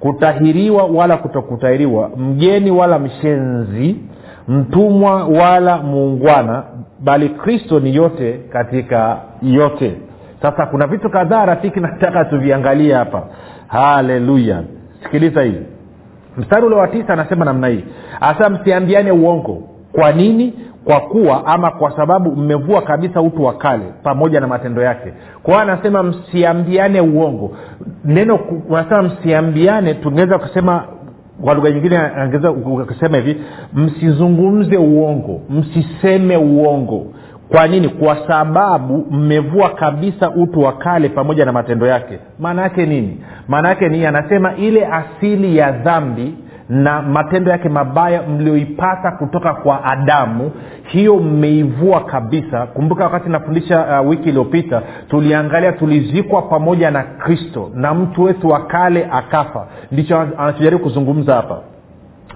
kutahiriwa 0.00 0.84
wala 0.84 1.16
kutokutahiriwa 1.16 2.10
mgeni 2.16 2.70
wala 2.70 2.98
mshenzi 2.98 3.96
mtumwa 4.48 5.24
wala 5.24 5.78
muungwana 5.78 6.62
bali 7.00 7.28
kristo 7.28 7.80
ni 7.80 7.94
yote 7.94 8.40
katika 8.52 9.18
yote. 9.42 9.96
Sasa 10.42 10.66
kuna 10.66 10.86
vitu 10.86 11.10
kadhaa 11.10 11.44
rafiki 11.46 11.80
nataka 11.86 12.24
tuviangalie 12.24 12.94
hapa. 12.94 13.22
Haleluya 13.68 14.62
sikiliza 15.02 15.42
hii. 15.42 15.60
Mstari 16.36 16.66
ule 16.66 16.76
wa 16.76 16.88
tisa 16.88 17.12
anasema 17.12 17.44
namna 17.44 17.66
hii. 17.68 17.84
Hasa 18.20 18.50
msiambiane 18.50 19.10
uongo. 19.12 19.62
Kwa 19.92 20.12
nini? 20.12 20.54
Kwa 20.84 21.00
kuwa 21.00 21.46
ama 21.46 21.70
kwa 21.70 21.96
sababu 21.96 22.36
mmevua 22.36 22.82
kabisa 22.82 23.20
utu 23.22 23.44
wa 23.44 23.52
kale 23.54 23.84
pamoja 24.02 24.40
na 24.40 24.46
matendo 24.46 24.82
yake. 24.82 25.12
Kwa 25.42 25.54
hiyo 25.54 25.72
anasema 25.72 26.02
msiambiane 26.02 27.00
uongo. 27.00 27.56
Neno 28.04 28.38
unasema 28.68 29.02
msiambiane 29.02 29.94
tungeweza 29.94 30.38
kusema 30.38 30.84
kwa 31.44 31.54
lugha 31.54 31.70
nyingine 31.70 31.96
angeza 31.98 32.52
kusema 32.52 33.16
hivi 33.16 33.36
msizungumze 33.74 34.76
uongo 34.76 35.40
msiseme 35.50 36.36
uongo. 36.36 37.06
Kwa 37.48 37.66
nini? 37.68 37.88
Kwa 37.88 38.26
sababu 38.28 39.06
mmevua 39.10 39.70
kabisa 39.70 40.30
utu 40.30 40.60
wa 40.60 40.72
kale 40.72 41.08
pamoja 41.08 41.44
na 41.44 41.52
matendo 41.52 41.86
yake. 41.86 42.18
Maana 42.38 42.62
yake 42.62 42.86
nini? 42.86 43.18
Maana 43.48 43.68
yake 43.68 43.88
ni 43.88 44.06
anasema 44.06 44.56
ile 44.56 44.86
asili 44.86 45.56
ya 45.56 45.72
dhambi 45.72 46.34
na 46.70 47.02
matendo 47.02 47.50
yake 47.50 47.68
mabaya 47.68 48.22
mlioipata 48.22 49.10
kutoka 49.10 49.54
kwa 49.54 49.84
adamu 49.84 50.50
hiyo 50.84 51.16
mmeivua 51.16 52.00
kabisa. 52.00 52.66
Kumbuka 52.66 53.04
wakati 53.04 53.28
nafundisha 53.28 54.00
uh, 54.00 54.08
wiki 54.08 54.28
iliyopita 54.28 54.82
tuliangalia 55.08 55.72
tulizikwa 55.72 56.42
pamoja 56.42 56.90
na 56.90 57.02
kristo 57.02 57.70
na 57.74 57.94
mtu 57.94 58.22
wetu 58.22 58.48
wa 58.48 58.60
kale 58.66 59.08
akafa. 59.12 59.66
Ndicho 59.92 60.20
anachojaribu 60.20 60.82
kuzungumza 60.82 61.34
hapa. 61.34 61.60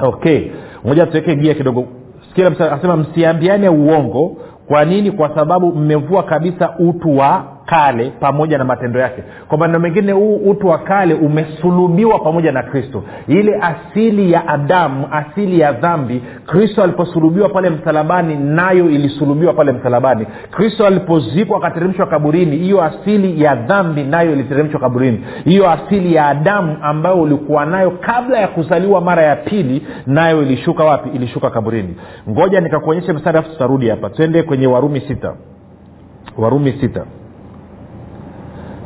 Okay 0.00 0.50
moja 0.84 1.06
tuweke 1.06 1.36
gia 1.36 1.54
kidogo. 1.54 1.86
Anasema 2.58 2.96
msiambiane 2.96 3.68
uongo. 3.68 4.36
Kwa 4.68 4.84
nini? 4.84 5.10
Kwa 5.10 5.34
sababu 5.34 5.72
mmevua 5.74 6.22
kabisa 6.22 6.74
utu 6.78 7.16
wa 7.16 7.44
kale 7.66 8.12
pamoja 8.20 8.58
na 8.58 8.64
matendo 8.64 9.00
yake. 9.00 9.22
Kwa 9.48 9.58
maneno 9.58 9.78
mengine 9.78 10.12
huu 10.12 10.36
utu 10.36 10.66
wa 10.68 10.78
kale 10.78 11.14
umesulubiwa 11.14 12.18
pamoja 12.18 12.52
na 12.52 12.62
kristo. 12.62 13.04
Ile 13.28 13.60
asili 13.60 14.32
ya 14.32 14.48
adamu 14.48 15.08
asili 15.12 15.60
ya 15.60 15.72
dhambi 15.72 16.22
kristo 16.46 16.82
aliposulubiwa 16.82 17.48
pale 17.48 17.70
msalabani 17.70 18.36
nayo 18.36 18.90
ilisulubiwa 18.90 19.52
pale 19.52 19.72
msalabani. 19.72 20.26
Kristo 20.50 20.86
alipozikwa 20.86 21.58
akateremshwa 21.58 22.06
kaburini 22.06 22.56
hiyo 22.56 22.82
asili 22.82 23.42
ya 23.42 23.54
dhambi 23.54 24.02
nayo 24.04 24.32
iliteremshwa 24.32 24.80
kaburini. 24.80 25.24
Hiyo 25.44 25.70
asili 25.70 26.14
ya 26.14 26.26
adamu 26.28 26.76
ambayo 26.82 27.20
ulikuwa 27.22 27.66
nayo 27.66 27.90
kabla 27.90 28.38
ya 28.38 28.48
kuzaliwa 28.48 29.00
mara 29.00 29.22
ya 29.22 29.36
pili 29.36 29.86
nayo 30.06 30.42
ilishuka 30.42 30.84
wapi? 30.84 31.08
Ilishuka 31.16 31.50
kaburini. 31.50 31.96
Ngoja 32.30 32.60
nikakuonyesha 32.60 33.12
mstari 33.14 33.38
afu 33.38 33.50
tutarudi 33.50 33.88
hapa. 33.88 34.10
Twende 34.10 34.42
kwenye 34.42 34.66
warumi 34.66 35.00
sita. 35.00 35.34
Warumi 36.38 36.72
sita 36.80 37.04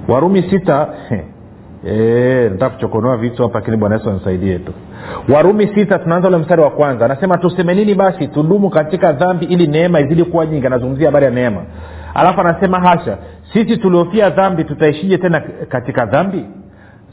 warumi 0.08 0.42
sita 0.50 0.88
e, 1.86 2.48
nataka 2.52 2.70
kuchokonoa 2.74 3.16
vitu 3.16 3.42
hapa 3.42 3.58
lakini 3.58 3.76
bwana 3.76 3.94
yesu 3.96 4.10
anisaidie 4.10 4.58
tu. 4.58 4.72
Warumi 5.34 5.66
sita 5.74 5.98
tunaanza 5.98 6.28
ule 6.28 6.36
mstari 6.36 6.62
wa 6.62 6.70
kwanza. 6.70 7.04
Anasema 7.04 7.38
tuseme 7.38 7.74
nini 7.74 7.94
basi? 7.94 8.28
Tudumu 8.28 8.70
katika 8.70 9.12
dhambi 9.12 9.46
ili 9.46 9.66
neema 9.66 10.00
izidi 10.00 10.24
kuwa 10.24 10.46
nyingi. 10.46 10.66
Anazungumzia 10.66 11.06
habari 11.08 11.24
ya 11.24 11.30
neema. 11.30 11.62
Alafu 12.14 12.40
anasema 12.40 12.80
hasha 12.80 13.18
sisi 13.52 13.76
tuliofia 13.76 14.30
dhambi 14.30 14.64
tutaishije 14.64 15.18
tena 15.18 15.40
katika 15.68 16.06
dhambi? 16.06 16.44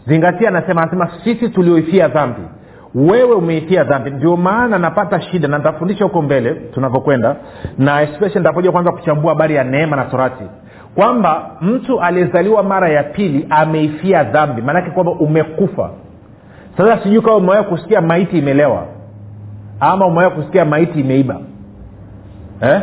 Zingatia 0.08 0.48
anasema 0.48 0.82
anasema 0.82 1.10
sisi 1.24 1.50
tulioifia 1.50 2.08
dhambi 2.08 2.42
wewe 2.96 3.34
umeifia 3.36 3.84
dhambi. 3.84 4.10
Ndio 4.10 4.38
maana 4.38 4.78
napata 4.80 5.22
shida 5.22 5.48
na 5.48 5.58
nitafundisha 5.58 6.04
huko 6.04 6.22
mbele 6.22 6.52
tunavyokwenda 6.74 7.36
na 7.78 8.02
especially 8.02 8.40
nitakuja 8.40 8.72
kwanza 8.72 8.92
kuchambua 8.92 9.32
habari 9.34 9.56
ya 9.56 9.64
neema 9.64 9.96
na 9.96 10.06
torati 10.06 10.44
kwamba 10.96 11.52
mtu 11.62 12.02
aliyezaliwa 12.02 12.64
mara 12.64 12.90
ya 12.90 13.04
pili 13.04 13.48
ameifia 13.50 14.24
dhambi. 14.24 14.62
Maanake 14.62 14.90
kwamba 14.92 15.12
umekufa. 15.12 15.90
Sasa 16.78 17.04
sijui 17.04 17.22
kama 17.22 17.36
umewaa 17.36 17.64
kusikia 17.64 18.02
maiti 18.02 18.38
imelewa. 18.38 18.86
Ama 19.80 20.06
umewai 20.06 20.32
kusikia 20.32 20.66
maiti 20.66 21.00
imeiba. 21.00 21.40
Eh? 22.62 22.82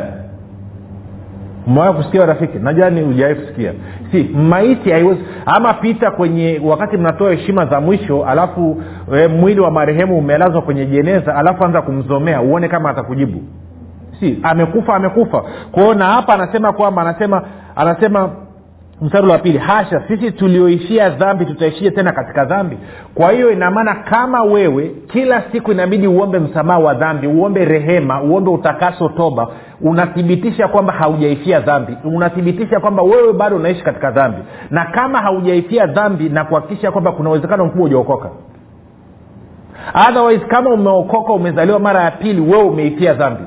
umewahi 1.66 1.92
kusikia 1.94 2.26
rafiki? 2.26 2.58
Najua 2.58 2.90
ni 2.90 3.02
ujawahi 3.02 3.34
kusikia. 3.34 3.72
Si 4.12 4.22
maiti 4.24 4.90
haiwezi 4.90 5.20
ama 5.46 5.74
pita 5.74 6.10
kwenye 6.10 6.60
wakati 6.64 6.96
mnatoa 6.96 7.30
heshima 7.30 7.66
za 7.66 7.80
mwisho 7.80 8.24
alafu 8.24 8.82
e, 9.16 9.26
mwili 9.28 9.60
wa 9.60 9.70
marehemu 9.70 10.18
umelazwa 10.18 10.62
kwenye 10.62 10.86
jeneza 10.86 11.34
alafu 11.36 11.64
anza 11.64 11.82
kumzomea 11.82 12.40
uone 12.42 12.68
kama 12.68 12.90
atakujibu. 12.90 13.42
Si 14.20 14.38
amekufa 14.42 14.94
amekufa. 14.94 15.44
Kwao 15.72 15.94
na 15.94 16.04
hapa 16.04 16.34
anasema 16.34 16.72
kwamba 16.72 17.02
anasema 17.02 17.42
anasema 17.76 18.30
mstari 19.02 19.26
wa 19.28 19.38
pili 19.38 19.58
hasha 19.58 20.02
sisi 20.08 20.30
tulioishia 20.32 21.10
dhambi 21.10 21.46
tutaishia 21.46 21.90
tena 21.90 22.12
katika 22.12 22.44
dhambi. 22.44 22.78
Kwa 23.14 23.32
hiyo 23.32 23.50
inamaana 23.52 23.94
kama 23.94 24.42
wewe 24.42 24.90
kila 25.12 25.42
siku 25.52 25.72
inabidi 25.72 26.06
uombe 26.06 26.38
msamaha 26.38 26.78
wa 26.78 26.94
dhambi 26.94 27.26
uombe 27.26 27.64
rehema 27.64 28.22
uombe 28.22 28.50
utakaso 28.50 29.08
toba 29.08 29.48
unathibitisha 29.80 30.68
kwamba 30.68 30.92
haujaifia 30.92 31.60
dhambi 31.60 31.96
unathibitisha 32.04 32.80
kwamba 32.80 33.02
wewe 33.02 33.32
bado 33.32 33.56
unaishi 33.56 33.82
katika 33.84 34.10
dhambi. 34.10 34.38
Na 34.70 34.84
kama 34.84 35.18
haujaifia 35.20 35.86
dhambi 35.86 36.28
na 36.28 36.44
kuhakikisha 36.44 36.90
kwamba 36.92 37.12
kuna 37.12 37.30
uwezekano 37.30 37.64
mkubwa 37.64 37.86
ujaokoka 37.86 38.28
otherwise 40.08 40.44
kama 40.46 40.70
umeokoka 40.70 41.32
umezaliwa 41.32 41.78
mara 41.78 42.02
ya 42.02 42.10
pili 42.10 42.40
wewe 42.40 42.62
umeifia 42.64 43.14
dhambi 43.14 43.42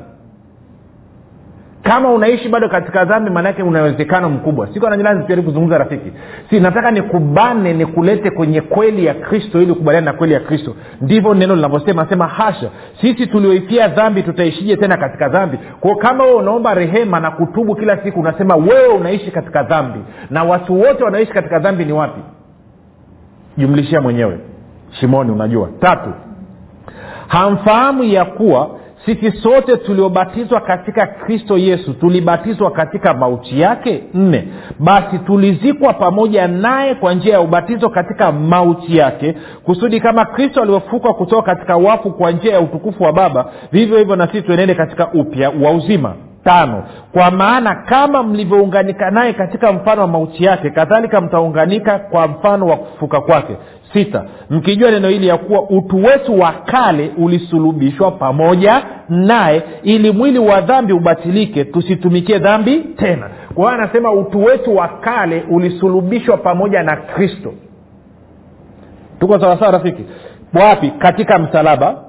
kama 1.86 2.12
unaishi 2.12 2.50
bado 2.50 2.70
katika 2.70 3.06
dhambi 3.06 3.30
maanaake 3.32 3.64
una 3.64 3.82
uwezekano 3.82 4.30
mkubwa. 4.30 4.68
Siku 4.74 4.88
anajaribu 4.88 5.48
kuzungumza 5.48 5.78
rafiki. 5.78 6.12
Si 6.50 6.60
nataka 6.60 6.92
nikubane 6.92 7.74
nikulete 7.74 8.32
kwenye 8.32 8.62
kweli 8.62 9.06
ya 9.06 9.14
kristo 9.14 9.62
ili 9.62 9.72
ukubaliana 9.72 10.12
na 10.12 10.18
kweli 10.18 10.34
ya 10.34 10.40
kristo. 10.40 10.76
Ndivyo 11.02 11.34
neno 11.34 11.56
linavyosema 11.56 12.06
sema 12.10 12.28
hasha. 12.28 12.70
Sisi 13.02 13.28
tulioifia 13.28 13.88
dhambi 13.88 14.24
tutaishije 14.24 14.76
tena 14.78 14.98
katika 14.98 15.30
dhambi? 15.30 15.58
Kwao 15.80 15.96
kama 15.96 16.24
wewe 16.24 16.36
unaomba 16.36 16.74
rehema 16.74 17.20
na 17.20 17.32
kutubu 17.32 17.76
kila 17.76 17.98
siku 18.04 18.20
unasema 18.20 18.56
wewe 18.56 18.88
unaishi 18.88 19.32
katika 19.32 19.64
dhambi. 19.64 20.00
Na 20.30 20.44
watu 20.44 20.80
wote 20.82 21.04
wanaishi 21.04 21.32
katika 21.32 21.60
dhambi 21.60 21.86
ni 21.86 21.94
wapi? 21.94 22.22
Jumlishia 23.58 24.02
mwenyewe. 24.02 24.40
Shimoni 24.92 25.32
unajua. 25.32 25.70
Tatu. 25.80 26.10
Hamfahamu 27.28 28.04
ya 28.04 28.26
kuwa 28.26 28.70
sisi 29.06 29.32
sote 29.32 29.78
tuliobatizwa 29.78 30.62
katika 30.62 31.08
kristo 31.08 31.58
yesu 31.58 31.94
tulibatizwa 31.94 32.72
katika 32.72 33.14
mauti 33.14 33.62
yake? 33.62 34.04
Nne. 34.14 34.48
Basi 34.80 35.20
tulizikwa 35.20 35.94
pamoja 35.94 36.48
naye 36.48 36.96
kwa 36.96 37.14
njia 37.14 37.34
ya 37.34 37.42
ubatizo 37.42 37.90
katika 37.90 38.32
mauti 38.32 38.98
yake 38.98 39.36
kusudi 39.64 40.00
kama 40.00 40.26
kristo 40.26 40.62
alivyofukwa 40.62 41.14
kutoka 41.14 41.56
katika 41.56 41.78
wafu 41.78 42.12
kwa 42.12 42.32
njia 42.32 42.54
ya 42.54 42.60
utukufu 42.62 43.04
wa 43.04 43.14
baba 43.14 43.52
vivyo 43.72 43.98
hivyo 43.98 44.16
na 44.16 44.28
sisi 44.28 44.42
tuenende 44.42 44.76
katika 44.76 45.12
upya 45.14 45.50
wa 45.50 45.72
uzima 45.72 46.14
tano. 46.46 46.84
Kwa 47.12 47.32
maana 47.32 47.76
kama 47.76 48.24
mlivyounganika 48.24 49.12
naye 49.12 49.34
katika 49.34 49.74
mfano 49.74 50.02
wa 50.02 50.08
mauti 50.08 50.44
yake 50.44 50.70
kadhalika 50.70 51.22
mtaunganika 51.22 52.00
kwa 52.00 52.28
mfano 52.28 52.66
wa 52.68 52.78
kufufuka 52.78 53.22
kwake. 53.22 53.58
Sita. 53.94 54.24
Mkijua 54.50 54.92
neno 54.92 55.08
hili 55.10 55.28
ya 55.28 55.38
kuwa 55.38 55.62
utu 55.70 56.04
wetu 56.04 56.40
wa 56.40 56.52
kale 56.52 57.12
ulisulubishwa 57.18 58.12
pamoja 58.12 58.84
naye 59.10 59.64
ili 59.84 60.12
mwili 60.12 60.40
wa 60.40 60.62
dhambi 60.62 60.94
ubatilike 60.94 61.66
tusitumikie 61.66 62.40
dhambi 62.40 62.80
tena. 62.80 63.30
Kwa 63.56 63.72
hiyo 63.72 63.84
anasema 63.84 64.12
utu 64.12 64.44
wetu 64.44 64.76
wa 64.76 64.88
kale 64.88 65.44
ulisulubishwa 65.50 66.38
pamoja 66.38 66.84
na 66.84 66.96
kristo. 66.96 67.54
Tuko 69.20 69.40
sawasawa 69.40 69.72
rafiki? 69.72 70.04
Wapi? 70.54 70.90
Katika 70.90 71.40
msalaba 71.40 72.05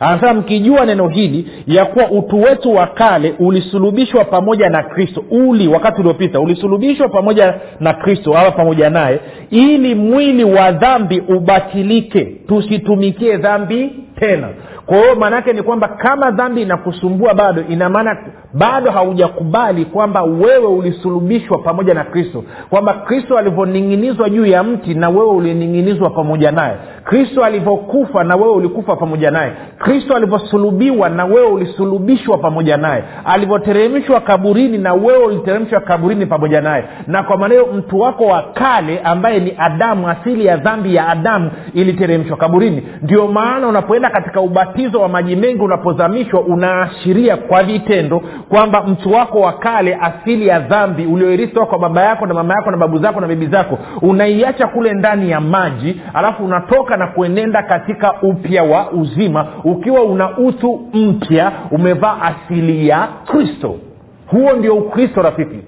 anasema 0.00 0.34
mkijua 0.34 0.86
neno 0.86 1.08
hili 1.08 1.48
ya 1.66 1.84
kuwa 1.84 2.10
utu 2.10 2.40
wetu 2.42 2.74
wa 2.74 2.86
kale 2.86 3.34
ulisulubishwa 3.38 4.24
pamoja 4.24 4.68
na 4.68 4.82
kristo 4.82 5.24
uli 5.30 5.68
wakati 5.68 6.00
uliopita 6.00 6.40
ulisulubishwa 6.40 7.08
pamoja 7.08 7.54
na 7.80 7.92
kristo 7.92 8.38
ama 8.38 8.50
pamoja 8.50 8.90
naye 8.90 9.20
ili 9.50 9.94
mwili 9.94 10.44
wa 10.44 10.72
dhambi 10.72 11.20
ubatilike. 11.28 12.24
Tusitumikie 12.48 13.36
dhambi 13.36 13.90
tena. 14.20 14.48
Kwa 14.86 14.96
hiyo 14.98 15.14
maanaake 15.14 15.52
ni 15.52 15.62
kwamba 15.62 15.88
kama 15.88 16.30
dhambi 16.30 16.62
inakusumbua 16.62 17.34
bado 17.34 17.62
ina 17.68 17.88
maana 17.88 18.16
bado 18.54 18.90
haujakubali 18.90 19.84
kwamba 19.84 20.22
wewe 20.22 20.66
ulisulubishwa 20.66 21.58
pamoja 21.58 21.94
na 21.94 22.04
kristo. 22.04 22.44
Kwamba 22.70 22.94
kristo 22.94 23.38
alivyoning'inizwa 23.38 24.30
juu 24.30 24.46
ya 24.46 24.62
mti 24.62 24.94
na 24.94 25.08
wewe 25.08 25.26
ulining'inizwa 25.30 26.10
pamoja 26.10 26.50
naye. 26.52 26.74
Kristo 27.04 27.44
alivyokufa 27.44 28.24
na 28.24 28.36
wewe 28.36 28.52
ulikufa 28.52 28.96
pamoja 28.96 29.30
naye. 29.30 29.52
Kristo 29.78 30.16
alivyosulubiwa 30.16 31.08
na 31.08 31.24
wewe 31.24 31.46
ulisulubishwa 31.46 32.38
pamoja 32.38 32.76
naye. 32.76 33.04
Alivyoteremshwa 33.24 34.20
kaburini 34.20 34.78
na 34.78 34.94
wewe 34.94 35.24
uliteremshwa 35.24 35.80
kaburini 35.80 36.26
pamoja 36.26 36.60
naye. 36.60 36.84
Na 37.06 37.22
kwa 37.22 37.48
hiyo 37.48 37.66
mtu 37.74 38.00
wako 38.00 38.24
wa 38.26 38.42
kale 38.42 39.00
ambaye 39.04 39.40
ni 39.40 39.54
adamu 39.58 40.08
asili 40.08 40.46
ya 40.46 40.56
dhambi 40.56 40.94
ya 40.94 41.08
adamu 41.08 41.50
iliteremshwa 41.74 42.36
kaburini. 42.36 42.82
Ndio 43.02 43.26
maana 43.28 43.68
unapoenda 43.68 44.03
katika 44.10 44.40
ubatizo 44.40 45.00
wa 45.00 45.08
maji 45.08 45.36
mengi 45.36 45.60
unapozamishwa 45.60 46.40
unaashiria 46.40 47.36
kwa 47.36 47.62
vitendo 47.62 48.20
kwamba 48.48 48.82
mtu 48.82 49.12
wako 49.12 49.40
wa 49.40 49.52
kale 49.52 49.98
asili 50.00 50.46
ya 50.46 50.60
dhambi 50.60 51.06
ulioirithi 51.06 51.54
kwa 51.60 51.78
baba 51.78 52.02
yako 52.02 52.26
na 52.26 52.34
mama 52.34 52.54
yako 52.54 52.70
na 52.70 52.76
babu 52.76 52.98
zako 52.98 53.20
na 53.20 53.26
bibi 53.26 53.46
zako 53.46 53.78
unaiacha 54.02 54.66
kule 54.66 54.92
ndani 54.92 55.30
ya 55.30 55.40
maji 55.40 56.00
alafu 56.14 56.44
unatoka 56.44 56.96
na 56.96 57.06
kuenenda 57.06 57.62
katika 57.62 58.14
upya 58.22 58.62
wa 58.62 58.90
uzima 58.92 59.46
ukiwa 59.64 60.02
una 60.02 60.38
utu 60.38 60.80
mpya 60.92 61.52
umevaa 61.70 62.16
asili 62.22 62.88
ya 62.88 63.08
kristo. 63.26 63.76
Huo 64.26 64.52
ndio 64.52 64.74
ukristo 64.74 65.22
rafiki 65.22 65.58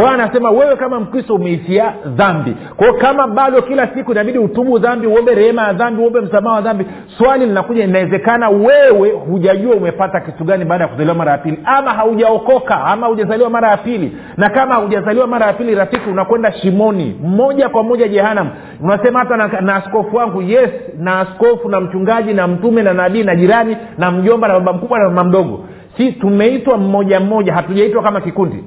kwa 0.00 0.12
anasema 0.12 0.50
wewe 0.50 0.76
kama 0.76 1.00
mkristo 1.00 1.34
umeisia 1.34 1.92
dhambi. 2.06 2.56
Kwao 2.76 2.92
kama 2.92 3.26
bado 3.28 3.62
kila 3.62 3.86
siku 3.94 4.12
inabidi 4.12 4.38
utubu 4.38 4.78
dhambi 4.78 5.06
uombe 5.06 5.34
rehema 5.34 5.62
ya 5.62 5.72
dhambi 5.72 6.02
uombe 6.02 6.20
msamaha 6.20 6.56
wa 6.56 6.62
dhambi 6.62 6.86
swali 7.18 7.46
linakuja 7.46 7.84
inawezekana 7.84 8.48
wewe 8.48 9.10
hujajua 9.10 9.74
umepata 9.74 10.20
kitu 10.20 10.44
gani 10.44 10.64
baada 10.64 10.84
ya 10.84 10.88
kuzaliwa 10.90 11.14
mara 11.14 11.32
ya 11.32 11.38
pili 11.38 11.58
ama 11.64 11.90
haujaokoka 11.90 12.84
ama 12.84 13.06
hujazaliwa 13.06 13.50
mara 13.50 13.70
ya 13.70 13.76
pili. 13.76 14.16
Na 14.36 14.50
kama 14.50 14.74
hujazaliwa 14.74 15.26
mara 15.26 15.46
ya 15.46 15.52
pili 15.52 15.74
rafiki 15.74 16.10
unakwenda 16.10 16.52
shimoni 16.52 17.20
moja 17.22 17.68
kwa 17.68 17.82
moja 17.82 18.08
jehanam 18.08 18.48
unasema 18.82 19.18
hata 19.18 19.36
na, 19.36 19.46
na 19.60 19.74
askofu 19.74 20.16
wangu 20.16 20.42
yes 20.42 20.70
na 20.98 21.20
askofu 21.20 21.68
na 21.68 21.80
mchungaji 21.80 22.34
na 22.34 22.48
mtume 22.48 22.82
na 22.82 22.92
nabii 22.92 23.22
na 23.24 23.36
jirani 23.36 23.76
na 23.98 24.10
mjomba 24.10 24.48
na 24.48 24.54
baba 24.54 24.72
mkubwa 24.72 24.98
na 24.98 25.04
mama 25.08 25.24
mdogo. 25.24 25.64
Si 25.96 26.12
tumeitwa 26.12 26.78
mmoja 26.78 27.20
mmoja 27.20 27.54
hatujaitwa 27.54 28.02
kama 28.02 28.20
kikundi 28.20 28.64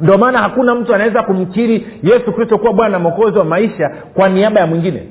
ndio 0.00 0.18
maana 0.18 0.38
hakuna 0.38 0.74
mtu 0.74 0.94
anaweza 0.94 1.22
kumkiri 1.22 1.86
yesu 2.02 2.32
kristo 2.32 2.58
kuwa 2.58 2.72
bwana 2.72 2.92
na 2.92 2.98
mwokozi 2.98 3.38
wa 3.38 3.44
maisha 3.44 3.90
kwa 4.14 4.28
niaba 4.28 4.60
ya 4.60 4.66
mwingine. 4.66 5.02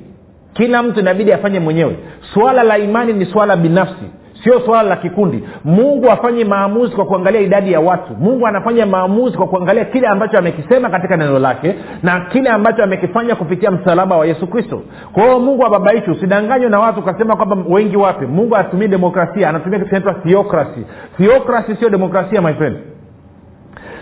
Kila 0.52 0.82
mtu 0.82 1.00
inabidi 1.00 1.32
afanye 1.32 1.60
mwenyewe. 1.60 1.96
Suala 2.34 2.62
la 2.62 2.78
imani 2.78 3.12
ni 3.12 3.26
swala 3.26 3.56
binafsi 3.56 4.04
sio 4.44 4.60
swala 4.60 4.88
la 4.88 4.96
kikundi. 4.96 5.44
Mungu 5.64 6.10
afanye 6.10 6.44
maamuzi 6.44 6.94
kwa 6.96 7.04
kuangalia 7.06 7.40
idadi 7.40 7.72
ya 7.72 7.80
watu. 7.80 8.12
Mungu 8.20 8.46
anafanya 8.46 8.86
maamuzi 8.86 9.36
kwa 9.36 9.46
kuangalia 9.46 9.84
kile 9.84 10.06
ambacho 10.06 10.38
amekisema 10.38 10.90
katika 10.90 11.16
neno 11.16 11.38
lake 11.38 11.74
na 12.02 12.20
kile 12.20 12.50
ambacho 12.50 12.82
amekifanya 12.82 13.34
kupitia 13.34 13.70
msalaba 13.70 14.16
wa 14.16 14.26
yesu 14.26 14.46
kristo. 14.46 14.82
Kwa 15.12 15.22
hiyo 15.22 15.40
mungu 15.40 15.66
ababaishi 15.66 16.10
usidanganywe 16.10 16.68
na 16.70 16.80
watu 16.80 17.00
ukasema 17.00 17.36
kwamba 17.36 17.56
wengi 17.68 17.96
wapi. 17.96 18.26
Mungu 18.26 18.56
atumie 18.56 18.88
demokrasia. 18.88 19.48
Anatumia 19.48 19.78
kitu 19.78 19.88
kinaitwa 19.88 20.14
theokrasi 20.14 20.86
theokrasi 21.18 21.76
sio 21.76 21.88
demokrasia 21.90 22.42
my 22.42 22.54
friend 22.54 22.76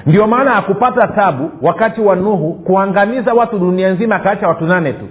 ndio 0.07 0.27
maana 0.27 0.57
akupata 0.57 1.09
tabu 1.09 1.51
wakati 1.63 2.01
wa 2.01 2.17
nuhu 2.17 2.55
kuangamiza 2.55 3.35
watu 3.35 3.59
dunia 3.59 3.91
nzima 3.91 4.17
akaacha 4.17 4.49
watu 4.49 4.65
nane 4.65 4.93
tu 4.93 5.05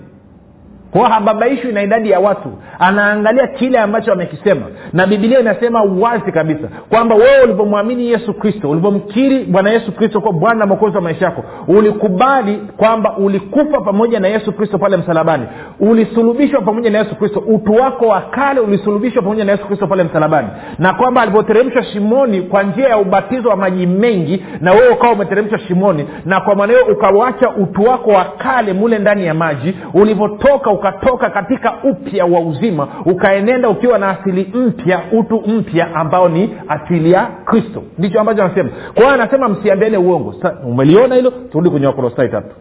kwao 0.96 1.08
hababaishwi 1.10 1.72
na 1.72 1.84
idadi 1.84 2.10
ya 2.10 2.20
watu. 2.20 2.50
Anaangalia 2.80 3.48
kile 3.48 3.80
ambacho 3.80 4.12
amekisema. 4.14 4.62
Na 4.94 5.08
bibilia 5.08 5.40
inasema 5.40 5.82
wazi 5.84 6.32
kabisa 6.32 6.68
kwamba 6.90 7.16
wewe 7.16 7.44
ulivyomwamini 7.44 8.10
yesu 8.12 8.34
kristo 8.34 8.70
ulivyomkiri 8.70 9.44
bwana 9.46 9.70
yesu 9.70 9.92
kristo 9.92 10.22
kuwa 10.22 10.34
bwana 10.34 10.66
mwokozi 10.66 10.96
wa 10.96 11.02
maisha 11.02 11.25
yako 11.25 11.44
ulikubali 11.68 12.62
kwamba 12.78 13.18
ulikufa 13.18 13.82
pamoja 13.82 14.20
na 14.20 14.28
yesu 14.28 14.54
kristo 14.54 14.78
pale 14.78 14.98
msalabani. 14.98 15.44
Ulisulubishwa 15.80 16.62
pamoja 16.62 16.90
na 16.92 16.98
yesu 17.00 17.16
kristo. 17.16 17.40
Utu 17.48 17.74
wako 17.74 18.08
wa 18.08 18.22
kale 18.22 18.60
ulisulubishwa 18.60 19.22
pamoja 19.22 19.46
na 19.46 19.52
yesu 19.52 19.66
kristo 19.66 19.88
pale 19.88 20.04
msalabani. 20.04 20.48
Na 20.80 20.94
kwamba 20.94 21.22
alivyoteremshwa 21.22 21.84
shimoni 21.84 22.42
kwa 22.42 22.64
njia 22.64 22.88
ya 22.88 22.98
ubatizo 22.98 23.50
wa 23.50 23.56
maji 23.56 23.88
mengi 23.88 24.46
na 24.62 24.72
wewe 24.74 24.90
ukawa 24.90 25.14
umeteremshwa 25.14 25.60
shimoni 25.60 26.08
na 26.25 26.42
kwa 26.42 26.56
maana 26.56 26.74
hiyo 26.74 26.86
ukawacha 26.86 27.50
utu 27.50 27.84
wako 27.84 28.10
wa 28.10 28.25
kale 28.38 28.74
mule 28.74 29.00
ndani 29.00 29.25
ya 29.25 29.34
maji 29.34 29.75
ulivyotoka 29.94 30.70
ukatoka 30.89 31.30
katika 31.30 31.74
upya 31.84 32.25
wa 32.25 32.39
uzima 32.39 32.88
ukaenenda 33.06 33.70
ukiwa 33.70 33.98
na 33.98 34.10
asili 34.10 34.51
mpya 34.54 35.01
utu 35.12 35.42
mpya 35.48 35.96
ambao 35.96 36.30
ni 36.30 36.54
asili 36.68 37.12
ya 37.12 37.25
kristo. 37.46 37.84
Ndicho 37.98 38.20
ambacho 38.20 38.44
anasema. 38.44 38.70
Kwa 38.94 39.13
anasema 39.13 39.50
msiambiane 39.50 39.98
uongo. 39.98 40.36
Umeliona 40.65 41.15
hilo? 41.15 41.32
Turudi 41.32 41.70
kwenye 41.70 41.88
wakolosai 41.88 42.30
tatu. 42.30 42.56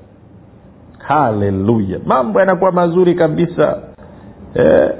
Haleluya. 0.99 1.99
Mambo 2.07 2.41
yanakuwa 2.41 2.73
mazuri 2.73 3.15
kabisa. 3.15 3.79
Eh, 4.55 4.91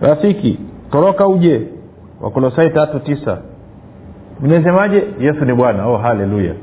rafiki 0.00 0.58
toroka 0.92 1.28
uje. 1.28 1.68
Wakolosai 2.20 2.70
tatu 2.70 2.98
tisa. 3.00 3.38
Mnasemaje? 4.40 5.04
Yesu 5.20 5.44
ni 5.44 5.54
bwana. 5.54 5.86
Oh 5.86 5.96
haleluya. 5.96 6.54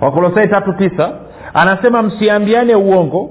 Wakolosai 0.00 0.48
tatu 0.48 0.72
tisa. 0.72 1.10
Anasema 1.54 2.02
msiambiane 2.02 2.74
uongo 2.74 3.30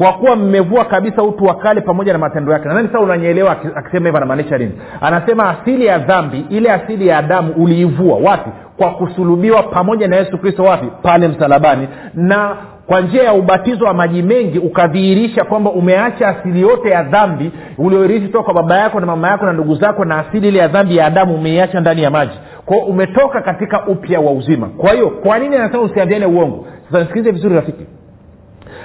kwa 0.00 0.12
kuwa 0.12 0.36
mmevua 0.36 0.84
kabisa 0.84 1.22
utu 1.22 1.44
wa 1.44 1.54
kale 1.54 1.80
pamoja 1.80 2.12
na 2.12 2.18
matendo 2.18 2.52
yake. 2.52 2.68
Nadhani 2.68 2.88
sasa 2.88 3.00
unanyeelewa 3.00 3.56
akisema 3.74 4.04
hivyo 4.06 4.16
anamaanisha 4.16 4.58
nini? 4.58 4.72
Anasema 5.00 5.50
asili 5.50 5.86
ya 5.86 5.98
dhambi 5.98 6.46
ile 6.50 6.72
asili 6.72 7.06
ya 7.08 7.18
adamu 7.18 7.52
uliivua. 7.56 8.16
Wapi? 8.30 8.50
Kwa 8.76 8.90
kusulubiwa 8.90 9.62
pamoja 9.62 10.08
na 10.08 10.16
yesu 10.16 10.38
kristo 10.38 10.62
wapi? 10.64 10.86
Pale 11.02 11.28
msalabani. 11.28 11.88
Na 12.14 12.56
kwa 12.86 13.00
njia 13.00 13.22
ya 13.22 13.32
ubatizo 13.32 13.84
wa 13.84 13.94
maji 13.94 14.22
mengi 14.22 14.58
ukadhihirisha 14.58 15.44
kwamba 15.44 15.70
umeacha 15.70 16.28
asili 16.28 16.60
yote 16.60 16.88
ya 16.90 17.02
dhambi 17.02 17.52
ulioirithi 17.78 18.28
toka 18.28 18.44
kwa 18.44 18.54
baba 18.54 18.78
yako 18.78 19.00
na 19.00 19.06
mama 19.06 19.28
yako 19.28 19.46
na 19.46 19.52
ndugu 19.52 19.74
zako 19.74 20.04
na 20.04 20.18
asili 20.18 20.48
ile 20.48 20.58
ya 20.58 20.68
dhambi 20.68 20.96
ya 20.96 21.06
adamu 21.06 21.34
umeiacha 21.34 21.80
ndani 21.80 22.02
ya 22.02 22.10
maji. 22.10 22.38
Kwao 22.66 22.80
umetoka 22.80 23.40
katika 23.42 23.86
upya 23.86 24.20
wa 24.20 24.32
uzima. 24.32 24.66
Kwa 24.66 24.92
hiyo 24.92 25.10
kwa 25.10 25.38
nini 25.38 25.56
anasema 25.56 25.82
usiambiane 25.82 26.26
uongo? 26.26 26.66
Sasa 26.86 26.98
nisikilize 27.00 27.30
vizuri 27.30 27.54
rafiki 27.54 27.86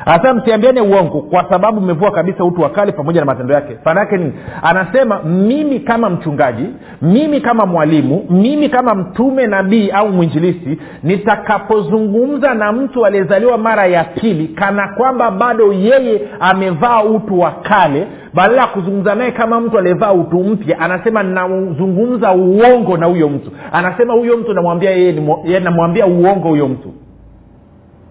anasema 0.05 0.33
msiambiane 0.33 0.81
uongo 0.81 1.21
kwa 1.21 1.49
sababu 1.49 1.81
mmevua 1.81 2.11
kabisa 2.11 2.43
utu 2.43 2.61
wa 2.61 2.69
kale 2.69 2.91
pamoja 2.91 3.19
na 3.19 3.25
matendo 3.25 3.53
yake. 3.53 3.77
Maana 3.85 3.99
yake 3.99 4.17
nini 4.17 4.33
anasema 4.63 5.19
mimi 5.23 5.79
kama 5.79 6.09
mchungaji 6.09 6.65
mimi 7.01 7.41
kama 7.41 7.65
mwalimu 7.65 8.25
mimi 8.29 8.69
kama 8.69 8.95
mtume 8.95 9.47
nabii 9.47 9.89
au 9.89 10.09
mwinjilisi 10.09 10.79
nitakapozungumza 11.03 12.53
na 12.53 12.71
mtu 12.71 13.05
aliyezaliwa 13.05 13.57
mara 13.57 13.85
ya 13.85 14.03
pili 14.03 14.47
kana 14.47 14.87
kwamba 14.87 15.31
bado 15.31 15.73
yeye 15.73 16.21
amevaa 16.39 17.03
utu 17.03 17.39
wa 17.39 17.51
kale 17.51 18.07
badala 18.33 18.61
ya 18.61 18.67
kuzungumza 18.67 19.15
naye 19.15 19.31
kama 19.31 19.61
mtu 19.61 19.77
aliyevaa 19.77 20.13
utu 20.13 20.39
mpya 20.39 20.79
anasema 20.79 21.23
nazungumza 21.23 22.31
uongo 22.31 22.97
na 22.97 23.05
huyo 23.05 23.29
mtu. 23.29 23.51
Anasema 23.71 24.13
huyo 24.13 24.37
mtu 24.37 24.53
namwambia 24.53 24.91
yeye 24.91 25.59
namwambia 25.59 26.05
uongo 26.07 26.47
huyo 26.49 26.67
mtu. 26.67 26.93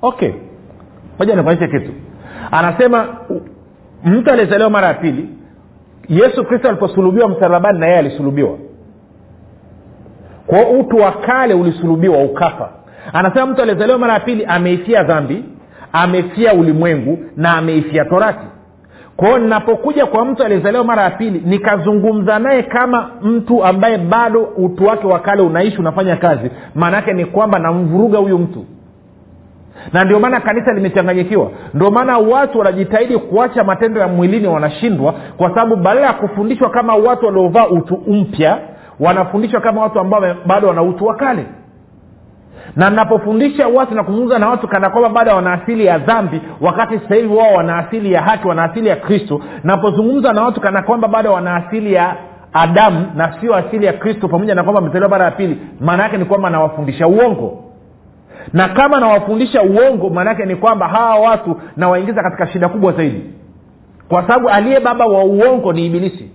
Okay 0.03 0.31
moja 1.19 1.37
nikuonyeshe 1.37 1.69
kitu. 1.69 1.93
Anasema 2.51 3.07
mtu 4.05 4.31
aliyezaliwa 4.31 4.71
mara 4.71 4.87
ya 4.89 4.95
pili 4.95 5.29
yesu 6.09 6.45
kristo 6.45 6.69
aliposulubiwa 6.69 7.29
msalabani 7.29 7.79
na 7.79 7.87
yeye 7.87 7.99
alisulubiwa. 7.99 8.59
Kwao 10.47 10.71
utu 10.71 10.97
wa 10.97 11.13
kale 11.13 11.55
ulisulubiwa 11.55 12.19
ukafa. 12.23 12.69
Anasema 13.13 13.47
mtu 13.47 13.63
aliyezaliwa 13.63 13.99
mara 13.99 14.13
ya 14.15 14.21
pili 14.21 14.45
ameifia 14.45 15.03
dhambi 15.03 15.45
amefia 15.93 16.55
ulimwengu 16.55 17.19
na 17.37 17.57
ameifia 17.57 18.05
torati. 18.05 18.47
Kwao 19.17 19.39
ninapokuja 19.39 20.07
kwa 20.07 20.25
mtu 20.25 20.45
aliyezaliwa 20.45 20.85
mara 20.85 21.03
ya 21.03 21.11
pili 21.11 21.43
nikazungumza 21.45 22.39
naye 22.39 22.63
kama 22.63 23.11
mtu 23.23 23.65
ambaye 23.65 23.99
bado 23.99 24.43
utu 24.43 24.85
wake 24.87 25.07
wa 25.07 25.19
kale 25.19 25.43
unaishi 25.43 25.79
unafanya 25.79 26.17
kazi 26.17 26.51
maanaake 26.75 27.13
ni 27.13 27.25
kwamba 27.25 27.59
namvuruga 27.59 28.19
huyu 28.19 28.39
mtu 28.39 28.65
na 29.93 30.05
ndio 30.05 30.21
maana 30.21 30.41
kanisa 30.41 30.73
limechanganyikiwa. 30.73 31.51
Ndio 31.75 31.91
maana 31.91 32.19
watu 32.19 32.59
wanajitahidi 32.59 33.19
kuacha 33.19 33.65
matendo 33.65 34.01
ya 34.01 34.09
mwilini 34.09 34.47
wanashindwa 34.49 35.15
kwa 35.37 35.49
sababu 35.49 35.77
badala 35.77 36.07
ya 36.07 36.13
kufundishwa 36.13 36.71
kama 36.71 36.95
watu 36.95 37.27
waliovaa 37.27 37.67
utu 37.67 38.03
mpya 38.07 38.59
wanafundishwa 39.01 39.61
kama 39.61 39.83
watu 39.83 40.01
ambao 40.01 40.23
bado 40.47 40.69
wana 40.69 40.83
utu 40.83 41.07
wa 41.07 41.15
kale. 41.17 41.47
Na 42.77 42.91
napofundisha 42.91 43.69
watu 43.69 43.95
na 43.95 44.05
kuzungumza 44.05 44.39
na 44.39 44.49
watu 44.49 44.69
kana 44.69 44.91
kwamba 44.91 45.09
bado 45.09 45.37
wana 45.37 45.53
asili 45.53 45.87
ya 45.87 45.99
dhambi 45.99 46.41
wakati 46.61 46.99
sasa 46.99 47.15
hivi 47.15 47.35
wao 47.35 47.55
wana 47.55 47.77
asili 47.77 48.13
ya 48.13 48.23
haki 48.23 48.49
wana 48.49 48.65
asili 48.65 48.89
ya 48.89 48.97
kristo 48.97 49.41
napozungumza 49.65 50.33
na 50.33 50.43
watu 50.43 50.61
kana 50.61 50.83
kwamba 50.83 51.09
bado 51.09 51.33
wana 51.33 51.55
asili 51.57 51.93
ya 51.93 52.17
adamu 52.53 53.07
na 53.17 53.37
sio 53.41 53.55
asili 53.55 53.87
ya 53.87 53.93
kristo 53.93 54.29
pamoja 54.29 54.55
na 54.55 54.63
kwamba 54.63 54.81
amezaliwa 54.81 55.09
mara 55.11 55.25
ya 55.25 55.31
pili 55.31 55.59
maana 55.81 56.03
yake 56.03 56.17
ni 56.19 56.25
kwamba 56.25 56.51
nawafundisha 56.51 57.07
uongo 57.09 57.64
na 58.53 58.69
kama 58.69 59.01
nawafundisha 59.01 59.63
uongo 59.63 60.11
maanaake 60.11 60.45
ni 60.47 60.57
kwamba 60.57 60.89
hawa 60.89 61.15
watu 61.31 61.61
nawaingiza 61.77 62.23
katika 62.23 62.47
shida 62.47 62.69
kubwa 62.69 62.93
zaidi. 62.93 63.23
Kwa 64.09 64.23
sababu 64.23 64.49
aliye 64.49 64.81
baba 64.81 65.07
wa 65.07 65.25
uongo 65.25 65.73
ni 65.73 65.87
ibilisi. 65.87 66.31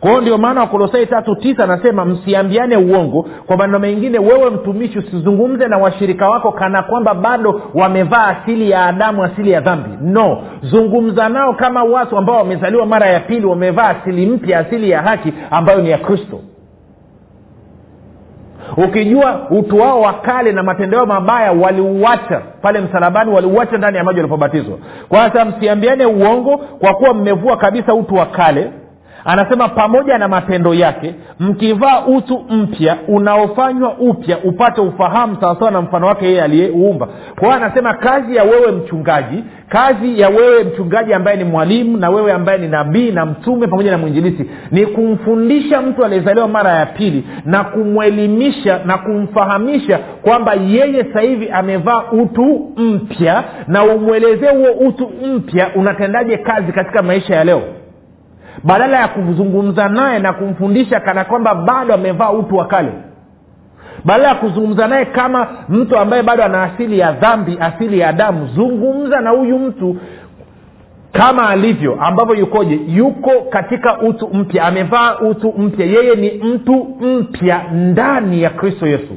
Kwa 0.00 0.20
ndio 0.20 0.38
maana 0.38 0.60
wakolosai 0.60 1.06
tatu 1.06 1.34
tisa 1.36 1.64
anasema 1.64 2.04
msiambiane 2.04 2.76
uongo 2.76 3.26
kwa 3.46 3.56
maneno 3.56 3.78
mengine 3.78 4.18
wewe 4.18 4.50
mtumishi 4.50 4.98
usizungumze 4.98 5.68
na 5.68 5.78
washirika 5.78 6.28
wako 6.30 6.52
kana 6.52 6.82
kwamba 6.82 7.14
bado 7.14 7.62
wamevaa 7.74 8.26
asili 8.26 8.70
ya 8.70 8.86
adamu 8.86 9.24
asili 9.24 9.50
ya 9.50 9.60
dhambi. 9.60 9.90
No. 10.00 10.42
Zungumza 10.62 11.28
nao 11.28 11.52
kama 11.52 11.84
watu 11.84 12.18
ambao 12.18 12.36
wamezaliwa 12.36 12.86
mara 12.86 13.06
ya 13.06 13.20
pili 13.20 13.46
wamevaa 13.46 13.88
asili 13.88 14.26
mpya 14.26 14.58
asili 14.58 14.90
ya 14.90 15.02
haki 15.02 15.32
ambayo 15.50 15.80
ni 15.82 15.90
ya 15.90 15.98
kristo 15.98 16.40
ukijua 18.76 19.46
utu 19.50 19.78
wao 19.80 20.00
wa 20.00 20.12
kale 20.12 20.52
na 20.52 20.62
matendo 20.62 20.96
yao 20.96 21.06
mabaya 21.06 21.52
waliuacha. 21.52 22.40
Pale 22.62 22.80
msalabani 22.80 23.30
waliuacha 23.32 23.78
ndani 23.78 23.96
ya 23.96 24.04
maji 24.04 24.18
walipobatizwa 24.18 24.78
kwa 25.08 25.18
sasa 25.30 25.44
msiambiane 25.44 26.06
uongo 26.06 26.56
kwa 26.58 26.94
kuwa 26.94 27.14
mmevua 27.14 27.56
kabisa 27.56 27.94
utu 27.94 28.14
wa 28.14 28.26
kale 28.26 28.70
anasema 29.24 29.68
pamoja 29.68 30.18
na 30.18 30.28
matendo 30.28 30.74
yake 30.74 31.14
mkivaa 31.40 32.06
utu 32.06 32.44
mpya 32.50 32.96
unaofanywa 33.08 33.92
upya 33.98 34.38
upate 34.38 34.80
ufahamu 34.80 35.36
sawasawa 35.40 35.70
na 35.70 35.80
mfano 35.82 36.06
wake 36.06 36.26
yeye 36.26 36.42
aliyeuumba 36.42 37.06
kwa 37.38 37.42
hiyo 37.48 37.52
anasema 37.52 37.94
kazi 37.94 38.36
ya 38.36 38.42
wewe 38.44 38.72
mchungaji 38.72 39.44
kazi 39.68 40.20
ya 40.20 40.28
wewe 40.28 40.64
mchungaji 40.64 41.12
ambaye 41.14 41.36
ni 41.36 41.44
mwalimu 41.44 41.96
na 41.96 42.10
wewe 42.10 42.32
ambaye 42.32 42.58
ni 42.58 42.68
nabii 42.68 43.10
na 43.10 43.26
mtume 43.26 43.66
pamoja 43.66 43.90
na 43.90 43.98
mwinjilisi 43.98 44.50
ni 44.70 44.86
kumfundisha 44.86 45.82
mtu 45.82 46.04
aliyezaliwa 46.04 46.48
mara 46.48 46.70
ya 46.72 46.86
pili 46.86 47.24
na 47.44 47.64
kumwelimisha 47.64 48.80
na 48.84 48.98
kumfahamisha 48.98 49.98
kwamba 50.22 50.54
yeye 50.54 51.04
sasa 51.04 51.20
hivi 51.20 51.50
amevaa 51.50 52.02
utu 52.12 52.72
mpya 52.76 53.44
na 53.68 53.84
umwelezee 53.84 54.50
huo 54.50 54.88
utu 54.88 55.10
mpya 55.26 55.68
unatendaje 55.74 56.36
kazi 56.36 56.72
katika 56.72 57.02
maisha 57.02 57.34
ya 57.36 57.44
leo 57.44 57.62
badala 58.64 58.98
ya 59.00 59.08
kuzungumza 59.08 59.88
naye 59.88 60.18
na 60.18 60.32
kumfundisha 60.32 61.00
kana 61.00 61.24
kwamba 61.24 61.54
bado 61.54 61.94
amevaa 61.94 62.30
utu 62.30 62.56
wa 62.56 62.66
kale. 62.66 62.92
Badala 64.04 64.28
ya 64.28 64.34
kuzungumza 64.34 64.88
naye 64.88 65.04
kama 65.04 65.46
mtu 65.68 65.98
ambaye 65.98 66.22
bado 66.22 66.44
ana 66.44 66.62
asili 66.62 66.98
ya 66.98 67.12
dhambi 67.12 67.56
asili 67.60 67.98
ya 67.98 68.12
damu 68.12 68.46
zungumza 68.46 69.20
na 69.20 69.30
huyu 69.30 69.58
mtu 69.58 69.96
kama 71.12 71.48
alivyo 71.48 71.96
ambavyo 72.00 72.34
yukoje? 72.34 72.80
Yuko 72.88 73.30
katika 73.50 74.00
utu 74.00 74.28
mpya 74.32 74.64
amevaa 74.64 75.18
utu 75.18 75.54
mpya. 75.58 75.86
Yeye 75.86 76.14
ni 76.14 76.30
mtu 76.44 76.96
mpya 77.00 77.62
ndani 77.72 78.42
ya 78.42 78.50
kristo 78.50 78.86
yesu. 78.86 79.16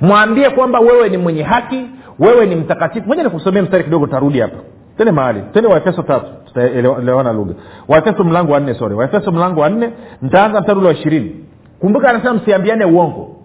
Mwambie 0.00 0.50
kwamba 0.50 0.80
wewe 0.80 1.08
ni 1.08 1.16
mwenye 1.16 1.42
haki 1.42 1.84
wewe 2.18 2.46
ni 2.46 2.56
mtakatifu. 2.56 3.08
Moja 3.08 3.22
nikusomea 3.22 3.62
mstari 3.62 3.84
kidogo 3.84 4.06
tarudi 4.06 4.40
hapa 4.40 4.56
tende 4.96 5.12
mahali. 5.12 5.40
Tende 5.52 5.68
waefeso 5.68 6.02
tatu. 6.02 6.26
Tutaelewana 6.46 7.32
lugha. 7.32 7.54
Waefeso 7.88 8.24
mlango 8.24 8.52
wa 8.52 8.60
nne 8.60 8.74
sori 8.74 8.94
waefeso 8.94 9.32
mlango 9.32 9.60
wa 9.60 9.68
nne 9.68 9.90
ntaanza 10.22 10.60
mstari 10.60 10.78
ule 10.78 10.88
wa 10.88 10.94
ishirini. 10.94 11.34
Kumbuka 11.80 12.08
anasema 12.10 12.34
msiambiane 12.34 12.84
uongo. 12.84 13.36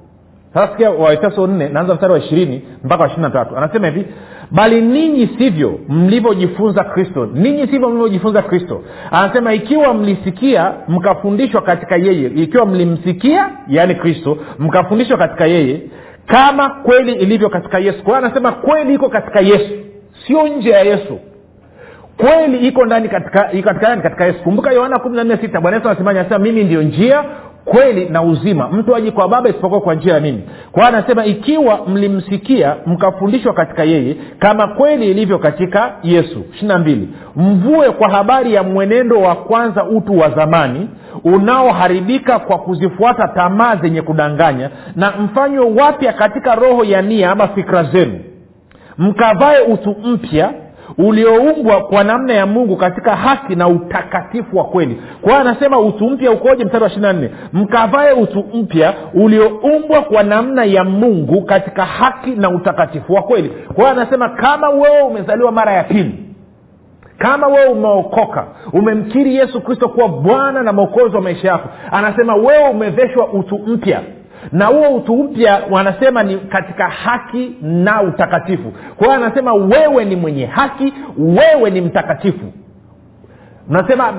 Sasa 0.54 0.68
sikia 0.72 0.92
waefeso 0.92 1.48
nne 1.48 1.70
naanza 1.70 1.94
mstari 1.94 2.14
wa 2.14 2.20
ishirini 2.20 2.62
mpaka 2.84 3.02
wa 3.04 3.08
ishiri 3.08 3.22
na 3.22 3.30
tatu. 3.30 3.58
Anasema 3.58 3.88
hivi 3.88 4.06
bali 4.52 4.82
ninyi 4.82 5.30
sivyo 5.38 5.80
mlivyojifunza 5.90 6.84
kristo. 6.84 7.26
Ninyi 7.34 7.68
sivyo 7.68 7.90
mlivyojifunza 7.90 8.42
kristo. 8.42 8.82
Anasema 9.12 9.54
ikiwa 9.54 9.94
mlisikia 9.94 10.74
mkafundishwa 10.88 11.62
katika 11.62 11.96
yeye. 11.96 12.28
Ikiwa 12.36 12.66
mlimsikia 12.66 13.50
yaani 13.68 13.96
kristo 13.96 14.38
mkafundishwa 14.60 15.18
katika 15.18 15.46
yeye 15.46 15.82
kama 16.26 16.70
kweli 16.70 17.14
ilivyo 17.14 17.50
katika 17.50 17.80
yesu. 17.80 18.04
Kwa 18.04 18.14
hiyo 18.16 18.26
anasema 18.26 18.52
kweli 18.52 18.94
iko 18.94 19.10
katika 19.10 19.40
yesu. 19.40 19.74
Sio 20.28 20.48
nje 20.48 20.70
ya 20.70 20.82
yesu 20.82 21.20
kweli 22.18 22.58
iko 22.68 22.86
ndani 22.86 23.10
katika 23.10 23.52
iko 23.52 23.74
katika, 23.74 24.26
yesu. 24.26 24.40
Kumbuka 24.44 24.72
yohana 24.72 25.00
bwana 25.62 25.78
yesu 25.78 25.90
anasemaje 25.90 26.20
anasema 26.20 26.40
mimi 26.40 26.64
ndio 26.64 26.82
njia 26.82 27.24
kweli 27.66 28.10
na 28.10 28.22
uzima. 28.24 28.68
Mtu 28.68 28.96
aji 28.96 29.12
kwa 29.12 29.28
baba 29.28 29.50
isipokuwa 29.50 29.82
kwa 29.82 29.96
njia 29.96 30.14
ya 30.14 30.20
mimi. 30.20 30.42
Kwa 30.72 30.88
anasema 30.88 31.26
ikiwa 31.26 31.80
mlimsikia 31.88 32.76
mkafundishwa 32.86 33.54
katika 33.54 33.84
yeye 33.84 34.16
kama 34.40 34.68
kweli 34.68 35.12
ilivyo 35.12 35.40
katika 35.40 35.92
yesu. 36.04 36.44
Ishirina 36.54 36.78
mbili. 36.78 37.10
Mvue 37.36 37.92
kwa 37.92 38.10
habari 38.10 38.54
ya 38.54 38.64
mwenendo 38.64 39.22
wa 39.22 39.36
kwanza 39.36 39.84
utu 39.84 40.18
wa 40.20 40.30
zamani 40.30 40.90
unaoharibika 41.24 42.40
kwa 42.40 42.58
kuzifuata 42.58 43.28
tamaa 43.28 43.76
zenye 43.76 44.02
kudanganya 44.02 44.70
na 44.96 45.12
mfanywe 45.12 45.66
wapya 45.82 46.14
katika 46.14 46.56
roho 46.56 46.84
ya 46.84 47.02
nia 47.02 47.32
ama 47.32 47.48
fikra 47.48 47.84
zenu. 47.84 48.20
Mkavae 48.98 49.60
utu 49.62 49.96
mpya 50.04 50.54
ulioumbwa 50.98 51.82
kwa 51.82 52.04
namna 52.04 52.34
ya 52.34 52.46
mungu 52.46 52.76
katika 52.78 53.16
haki 53.16 53.56
na 53.56 53.68
utakatifu 53.68 54.58
wa 54.58 54.64
kweli. 54.64 55.02
Kwa 55.22 55.32
hiyo 55.32 55.42
anasema 55.50 55.80
utu 55.80 56.10
mpya 56.10 56.32
ukoje? 56.32 56.66
Mstari 56.66 56.84
wa 56.84 56.90
ishiri 56.90 57.02
na 57.06 57.14
nne. 57.14 57.30
Mkavae 57.54 58.12
utu 58.14 58.46
mpya 58.54 58.94
ulioumbwa 59.14 60.02
kwa 60.02 60.24
namna 60.24 60.64
ya 60.64 60.84
mungu 60.84 61.42
katika 61.42 61.86
haki 61.86 62.30
na 62.32 62.50
utakatifu 62.50 63.14
wa 63.14 63.22
kweli. 63.22 63.50
Kwa 63.50 63.76
hiyo 63.76 63.88
anasema 64.02 64.30
kama 64.30 64.70
wewe 64.70 65.02
umezaliwa 65.02 65.52
mara 65.52 65.72
ya 65.74 65.84
pili 65.84 66.16
kama 67.18 67.48
wewe 67.48 67.66
umeokoka 67.66 68.46
umemkiri 68.74 69.36
yesu 69.36 69.62
kristo 69.62 69.90
kuwa 69.90 70.08
bwana 70.08 70.64
na 70.64 70.74
mwokozi 70.74 71.16
wa 71.16 71.22
maisha 71.22 71.48
yako 71.48 71.70
anasema 71.92 72.36
wewe 72.36 72.70
umeveshwa 72.70 73.28
utu 73.34 73.58
mpya 73.60 74.02
na 74.52 74.66
huo 74.66 74.90
utu 74.96 75.16
mpya 75.24 75.62
wanasema 75.70 76.24
ni 76.24 76.38
katika 76.38 76.90
haki 76.90 77.56
na 77.62 78.02
utakatifu. 78.02 78.74
Kwa 78.98 79.08
hiyo 79.08 79.26
anasema 79.26 79.54
wewe 79.54 80.06
ni 80.06 80.16
mwenye 80.16 80.46
haki 80.46 80.94
wewe 81.18 81.70
ni 81.70 81.82
mtakatifu. 81.82 82.54
Nasema 83.70 84.14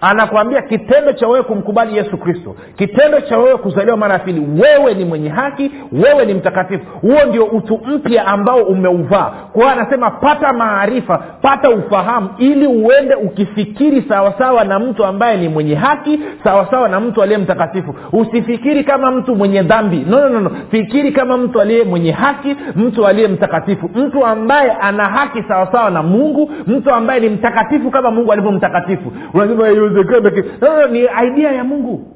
anakwambia 0.00 0.62
kitendo 0.62 1.12
cha 1.12 1.28
wewe 1.28 1.42
kumkubali 1.42 1.96
yesu 1.96 2.16
kristo 2.18 2.56
kitendo 2.76 3.20
cha 3.20 3.38
wewe 3.38 3.56
kuzaliwa 3.58 3.96
mara 3.96 4.12
ya 4.12 4.18
pili 4.18 4.46
wewe 4.62 4.94
ni 4.94 5.04
mwenye 5.04 5.28
haki 5.28 5.70
wewe 5.92 6.24
ni 6.26 6.34
mtakatifu. 6.34 6.84
Huo 7.00 7.24
ndio 7.28 7.44
utu 7.44 7.80
mpya 7.86 8.26
ambao 8.26 8.62
umeuvaa. 8.62 9.32
Kwa 9.52 9.72
anasema 9.72 10.10
pata 10.10 10.52
maarifa 10.52 11.18
pata 11.42 11.70
ufahamu 11.70 12.28
ili 12.38 12.66
uende 12.66 13.14
ukifikiri 13.14 14.04
sawasawa 14.08 14.64
na 14.64 14.78
mtu 14.78 15.04
ambaye 15.04 15.36
ni 15.36 15.48
mwenye 15.48 15.74
haki 15.74 16.20
sawasawa 16.44 16.88
na 16.88 17.00
mtu 17.00 17.22
aliye 17.22 17.38
mtakatifu. 17.38 17.94
Usifikiri 18.12 18.84
kama 18.84 19.10
mtu 19.10 19.36
mwenye 19.36 19.62
dhambi. 19.62 20.06
No, 20.08 20.20
no, 20.20 20.28
no, 20.28 20.40
no. 20.40 20.50
fikiri 20.70 21.12
kama 21.12 21.36
mtu 21.36 21.60
aliye 21.60 21.84
mwenye 21.84 22.12
haki 22.12 22.56
mtu 22.76 23.06
aliye 23.06 23.28
mtakatifu. 23.28 23.90
Mtu 23.94 24.26
ambaye 24.26 24.70
ana 24.70 25.04
haki 25.04 25.42
sawasawa 25.48 25.90
na 25.90 26.02
mungu 26.02 26.50
mtu 26.66 26.90
ambaye 26.90 27.20
ni 27.20 27.28
mtakatifu 27.28 27.90
kama 27.90 28.10
mungu 28.10 28.32
alivyo 28.32 28.52
mtakatifu 28.52 29.12
unasema 29.34 29.68
haiwezekani 29.88 30.44
no, 30.60 30.80
no, 30.80 30.86
ni 30.86 30.98
idea 31.32 31.52
ya 31.52 31.64
mungu. 31.64 32.06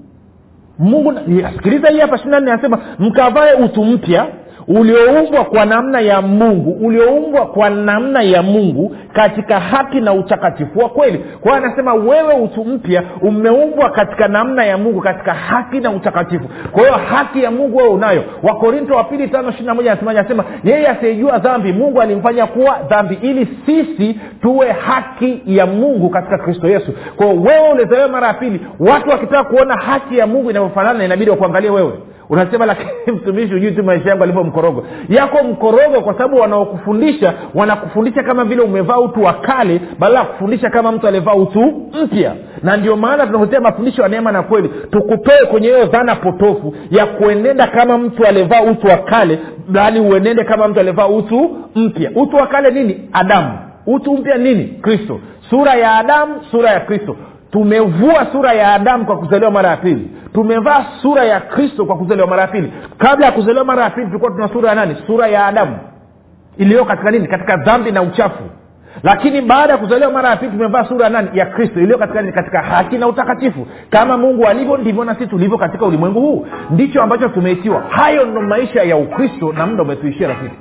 Mungu 0.79 1.15
sikiliza 1.57 1.89
hii 1.89 1.99
hapa 2.01 2.17
ishiri 2.17 2.35
anasema 2.37 2.79
mkavae 2.99 3.55
utu 3.55 3.85
mpya 3.85 4.27
ulioumbwa 4.69 5.45
kwa 5.45 5.65
namna 5.65 6.01
ya 6.01 6.23
mungu 6.23 6.71
ulioumbwa 6.87 7.47
kwa 7.47 7.71
namna 7.71 8.23
ya 8.23 8.43
mungu 8.43 8.97
katika 9.13 9.61
haki 9.61 10.01
na 10.01 10.13
utakatifu 10.13 10.79
wa 10.79 10.89
kweli. 10.89 11.19
Kwa 11.41 11.57
anasema 11.57 11.95
wewe 11.95 12.35
utu 12.35 12.65
mpya 12.65 13.03
umeumbwa 13.23 13.91
katika 13.91 14.29
namna 14.29 14.65
ya 14.65 14.79
mungu 14.79 15.01
katika 15.01 15.35
haki 15.35 15.81
na 15.81 15.91
utakatifu 15.91 16.45
kwa 16.73 16.83
hiyo 16.83 16.95
haki 16.95 17.43
ya 17.43 17.51
mungu 17.51 17.77
wewe 17.77 17.89
unayo. 17.91 18.25
Wakorinto 18.43 18.95
wa 18.95 19.05
pili 19.05 19.29
tano 19.29 19.49
ishiri 19.49 19.67
na 19.67 19.75
moja 19.75 19.93
anasemaje? 19.93 20.19
Anasema 20.19 20.45
yeye 20.65 20.89
asiyejua 20.89 21.39
dhambi 21.39 21.73
mungu 21.73 22.01
alimfanya 22.01 22.47
kuwa 22.47 22.79
dhambi 22.91 23.19
ili 23.23 23.49
sisi 23.67 24.21
tuwe 24.43 24.71
haki 24.73 25.43
ya 25.47 25.67
mungu 25.67 26.11
katika 26.11 26.39
kristo 26.39 26.69
yesu. 26.69 26.93
Kwao 27.17 27.35
wewe 27.37 27.69
ulizaliwa 27.73 28.09
mara 28.09 28.27
ya 28.27 28.35
pili. 28.35 28.61
Watu 28.81 29.11
wakitaka 29.11 29.45
kuona 29.45 29.75
haki 29.77 30.19
ya 30.19 30.27
mungu 30.27 30.51
inavyofanana 30.51 31.05
inabidi 31.05 31.31
wakuangalie 31.31 31.71
wewe 31.71 31.93
unasema 32.33 32.67
lakini 32.67 32.91
mtumishi 33.17 33.53
hujui 33.53 33.71
tu 33.73 33.85
maisha 33.85 34.09
yangu 34.09 34.23
alivyo 34.23 34.45
mkorogo. 34.45 34.87
Yako 35.09 35.43
mkorogo 35.45 36.01
kwa 36.01 36.13
sababu 36.13 36.37
wanaokufundisha 36.37 37.35
wanakufundisha 37.55 38.23
kama 38.23 38.45
vile 38.45 38.63
umevaa 38.63 38.99
utu 38.99 39.23
wa 39.23 39.33
kale 39.33 39.81
badala 39.99 40.19
ya 40.19 40.25
kufundisha 40.25 40.71
kama 40.71 40.93
mtu 40.93 41.07
aliyevaa 41.07 41.35
utu 41.35 41.91
mpya. 42.05 42.35
Na 42.63 42.77
ndio 42.77 42.97
maana 42.97 43.27
tunakuletea 43.27 43.61
mafundisho 43.61 44.03
ya 44.03 44.09
neema 44.09 44.33
na 44.33 44.43
kweli. 44.43 44.71
Tukutoe 44.91 45.47
kwenye 45.51 45.69
hiyo 45.69 45.85
dhana 45.87 46.17
potofu 46.17 46.75
ya 46.91 47.07
kuenenda 47.07 47.67
kama 47.67 47.99
mtu 47.99 48.25
aliyevaa 48.27 48.63
utu 48.63 48.87
wa 48.87 48.97
kale 48.97 49.39
bali 49.69 50.01
uenende 50.01 50.45
kama 50.45 50.69
mtu 50.69 50.81
aliyevaa 50.81 51.07
utu 51.09 51.57
mpya. 51.75 52.11
Utu 52.15 52.37
wa 52.37 52.47
kale 52.47 52.71
nini? 52.71 53.09
Adamu. 53.13 53.59
Utu 53.87 54.13
mpya 54.13 54.37
nini? 54.39 54.65
Kristo. 54.65 55.21
Sura 55.51 55.75
ya 55.75 55.95
adamu 55.97 56.35
sura 56.51 56.71
ya 56.71 56.81
kristo 56.81 57.17
tumevua 57.53 58.27
sura 58.33 58.53
ya 58.53 58.75
adamu 58.75 59.05
kwa 59.07 59.19
kuzaliwa 59.19 59.51
mara 59.51 59.69
ya 59.71 59.77
pili. 59.77 60.11
Tumevaa 60.35 60.85
sura 61.03 61.25
ya 61.25 61.41
kristo 61.41 61.85
kwa 61.87 61.97
kuzaliwa 61.97 62.27
mara 62.27 62.43
ya 62.43 62.49
pili. 62.49 62.73
Kabla 62.99 63.27
ya 63.27 63.33
kuzaliwa 63.33 63.65
mara 63.65 63.85
ya 63.85 63.91
pili 63.91 64.07
tulikuwa 64.07 64.31
tuna 64.31 64.49
sura 64.49 64.69
ya 64.69 64.75
nani? 64.75 64.97
Sura 65.07 65.27
ya 65.29 65.47
adamu. 65.47 65.77
Iliyo 66.57 66.85
katika 66.85 67.11
nini? 67.11 67.29
Katika 67.29 67.57
dhambi 67.57 67.93
na 67.93 68.03
uchafu. 68.03 68.43
Lakini 69.03 69.41
baada 69.43 69.73
ya 69.73 69.79
kuzaliwa 69.79 70.11
mara 70.11 70.29
ya 70.31 70.37
pili 70.37 70.53
tumevaa 70.53 70.85
sura 70.85 71.09
nani? 71.09 71.29
Ya 71.35 71.47
kristo. 71.47 71.81
Iliyo 71.81 71.99
katika 71.99 72.21
nini? 72.21 72.33
Katika 72.33 72.63
haki 72.63 72.99
na 72.99 73.09
utakatifu. 73.09 73.67
Kama 73.91 74.19
mungu 74.19 74.47
alivyo 74.47 74.77
ndivyo 74.77 75.05
na 75.05 75.15
sisi 75.15 75.27
tulivyo 75.27 75.59
katika 75.59 75.87
ulimwengu 75.87 76.21
huu. 76.21 76.47
Ndicho 76.71 77.03
ambacho 77.03 77.29
tumeitiwa. 77.29 77.81
Hayo 77.89 78.25
ndo 78.27 78.41
maisha 78.43 78.83
ya 78.83 78.97
ukristo 78.97 79.53
na 79.53 79.67
muda 79.67 79.83
umetuishia 79.83 80.29
rafiki. 80.29 80.57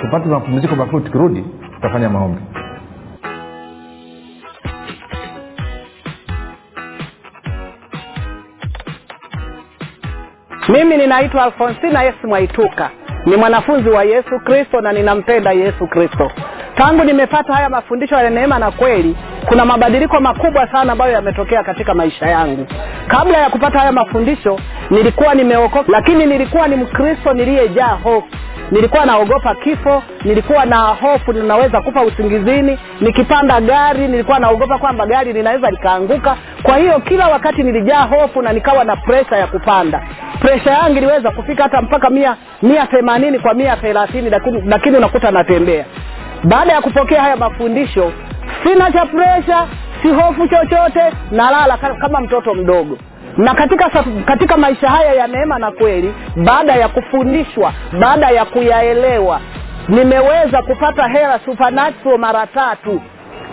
Tupate 0.00 0.28
mapumziko 0.28 0.76
mafupi 0.76 1.04
tukirudi 1.04 1.44
tutafanya 1.74 2.08
maombi 2.08 2.40
mimi 10.68 10.96
ninaitwa 10.96 11.44
alfonsina 11.44 12.02
yesu 12.02 12.28
mwaituka. 12.28 12.90
Ni 13.26 13.36
mwanafunzi 13.36 13.88
wa 13.90 14.04
yesu 14.04 14.40
kristo 14.44 14.80
na 14.80 14.92
ninampenda 14.92 15.52
yesu 15.52 15.86
kristo. 15.86 16.30
Tangu 16.76 17.04
nimepata 17.04 17.54
haya 17.54 17.68
mafundisho 17.70 18.14
ya 18.14 18.30
neema 18.30 18.58
na 18.58 18.70
kweli 18.70 19.16
kuna 19.46 19.64
mabadiliko 19.64 20.20
makubwa 20.20 20.72
sana 20.72 20.92
ambayo 20.92 21.12
yametokea 21.12 21.62
katika 21.62 21.94
maisha 21.94 22.26
yangu. 22.26 22.66
Kabla 23.08 23.38
ya 23.38 23.50
kupata 23.50 23.78
haya 23.78 23.92
mafundisho 23.92 24.58
nilikuwa 24.90 25.34
nimeokoka 25.34 25.92
lakini 25.92 26.26
nilikuwa 26.26 26.68
ni 26.68 26.76
mkristo 26.76 27.32
niliyejaa 27.32 27.98
hofu 28.02 28.28
nilikuwa 28.70 29.06
naogopa 29.06 29.54
kifo 29.54 30.02
nilikuwa 30.24 30.64
na 30.64 30.76
hofu 30.78 31.32
ninaweza 31.32 31.80
kufa 31.82 32.02
usingizini 32.02 32.78
nikipanda 33.00 33.60
gari 33.60 34.08
nilikuwa 34.08 34.38
naogopa 34.38 34.78
kwamba 34.78 35.06
gari 35.06 35.32
linaweza 35.32 35.70
likaanguka. 35.70 36.36
Kwa 36.62 36.76
hiyo 36.76 37.00
kila 37.00 37.28
wakati 37.28 37.62
nilijaa 37.62 38.02
hofu 38.02 38.42
na 38.42 38.52
nikawa 38.52 38.84
na 38.84 38.96
presha 38.96 39.36
ya 39.36 39.46
kupanda. 39.46 40.02
Presha 40.40 40.70
yangu 40.70 40.96
iliweza 40.96 41.30
kufika 41.30 41.62
hata 41.62 41.82
mpaka 41.82 42.10
mia 42.10 42.36
mia 42.62 42.86
themanini 42.86 43.38
kwa 43.38 43.54
mia 43.54 43.76
thelathini 43.76 44.30
lakini, 44.66 44.96
unakuta 44.96 45.30
natembea. 45.30 45.84
Baada 46.44 46.72
ya 46.72 46.80
kupokea 46.80 47.22
haya 47.22 47.36
mafundisho 47.36 48.12
sina 48.62 48.92
cha 48.92 49.06
presha 49.06 49.66
si 50.02 50.08
hofu 50.08 50.48
chochote 50.48 51.00
nalala 51.30 51.76
ka- 51.76 51.94
kama 51.94 52.20
mtoto 52.20 52.54
mdogo 52.54 52.98
na 53.36 53.54
katika 53.54 53.90
katika 54.24 54.56
maisha 54.56 54.88
haya 54.88 55.12
ya 55.12 55.26
neema 55.26 55.58
na 55.58 55.70
kweli 55.70 56.14
baada 56.36 56.72
ya 56.74 56.88
kufundishwa 56.88 57.72
baada 58.00 58.30
ya 58.30 58.44
kuyaelewa 58.44 59.40
nimeweza 59.88 60.62
kupata 60.62 61.08
hela 61.08 61.40
supernatural 61.44 62.18
mara 62.18 62.46
tatu. 62.46 63.00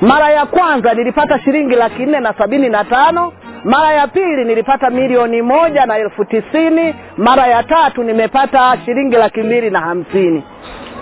Mara 0.02 0.30
ya 0.30 0.46
kwanza 0.46 0.94
nilipata 0.94 1.40
shilingi 1.40 1.76
laki 1.76 2.06
nne 2.06 2.20
na 2.20 2.34
sabini 2.34 2.70
na 2.70 2.84
tano. 2.84 3.34
Mara 3.64 3.94
ya 3.94 4.08
pili 4.08 4.46
nilipata 4.46 4.90
milioni 4.90 5.42
moja 5.42 5.86
na 5.86 5.98
elfu 5.98 6.26
tisini. 6.26 6.96
Mara 7.18 7.48
ya 7.48 7.64
tatu 7.64 8.04
nimepata 8.04 8.78
shilingi 8.86 9.16
laki 9.16 9.42
mbili 9.42 9.70
na 9.70 9.80
hamsini. 9.80 10.44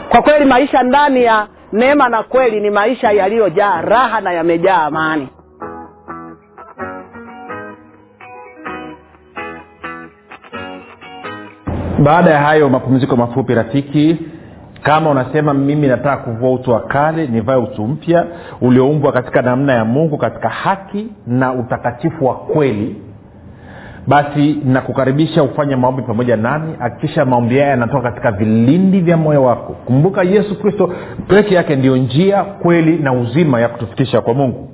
Kwa 0.09 0.21
kweli 0.21 0.45
maisha 0.45 0.83
ndani 0.83 1.23
ya 1.23 1.47
neema 1.73 2.09
na 2.09 2.23
kweli 2.23 2.59
ni 2.59 2.69
maisha 2.69 3.11
yaliyojaa 3.11 3.81
raha 3.81 4.21
na 4.21 4.31
yamejaa 4.31 4.81
amani 4.83 5.27
baada 12.03 12.29
ya 12.31 12.39
hayo 12.39 12.69
mapumziko 12.69 13.15
mafupi 13.15 13.55
rafiki. 13.55 14.17
Kama 14.83 15.09
unasema 15.09 15.53
mimi 15.53 15.87
nataka 15.87 16.17
kuvua 16.17 16.51
utu 16.51 16.71
wa 16.71 16.79
kale 16.79 17.27
nivae 17.27 17.55
utu 17.55 17.87
mpya 17.87 18.25
ulioumbwa 18.61 19.11
katika 19.11 19.41
namna 19.41 19.73
ya 19.73 19.85
mungu 19.85 20.17
katika 20.17 20.49
haki 20.49 21.07
na 21.27 21.53
utakatifu 21.53 22.25
wa 22.25 22.35
kweli 22.35 22.95
basi 24.07 24.61
nakukaribisha 24.65 25.43
ufanye 25.43 25.75
maombi 25.75 26.01
pamoja 26.01 26.35
nami. 26.37 26.73
Hakikisha 26.79 27.25
maombi 27.25 27.55
haya 27.57 27.69
yanatoka 27.69 28.01
katika 28.11 28.31
vilindi 28.31 28.99
vya 29.01 29.17
moyo 29.17 29.43
wako. 29.43 29.73
Kumbuka 29.85 30.23
yesu 30.23 30.59
kristo 30.61 30.93
peke 31.27 31.55
yake 31.55 31.75
ndiyo 31.75 31.97
njia 31.97 32.43
kweli 32.43 32.97
na 32.97 33.13
uzima 33.13 33.59
ya 33.61 33.69
kutufikisha 33.69 34.21
kwa 34.21 34.33
mungu. 34.33 34.69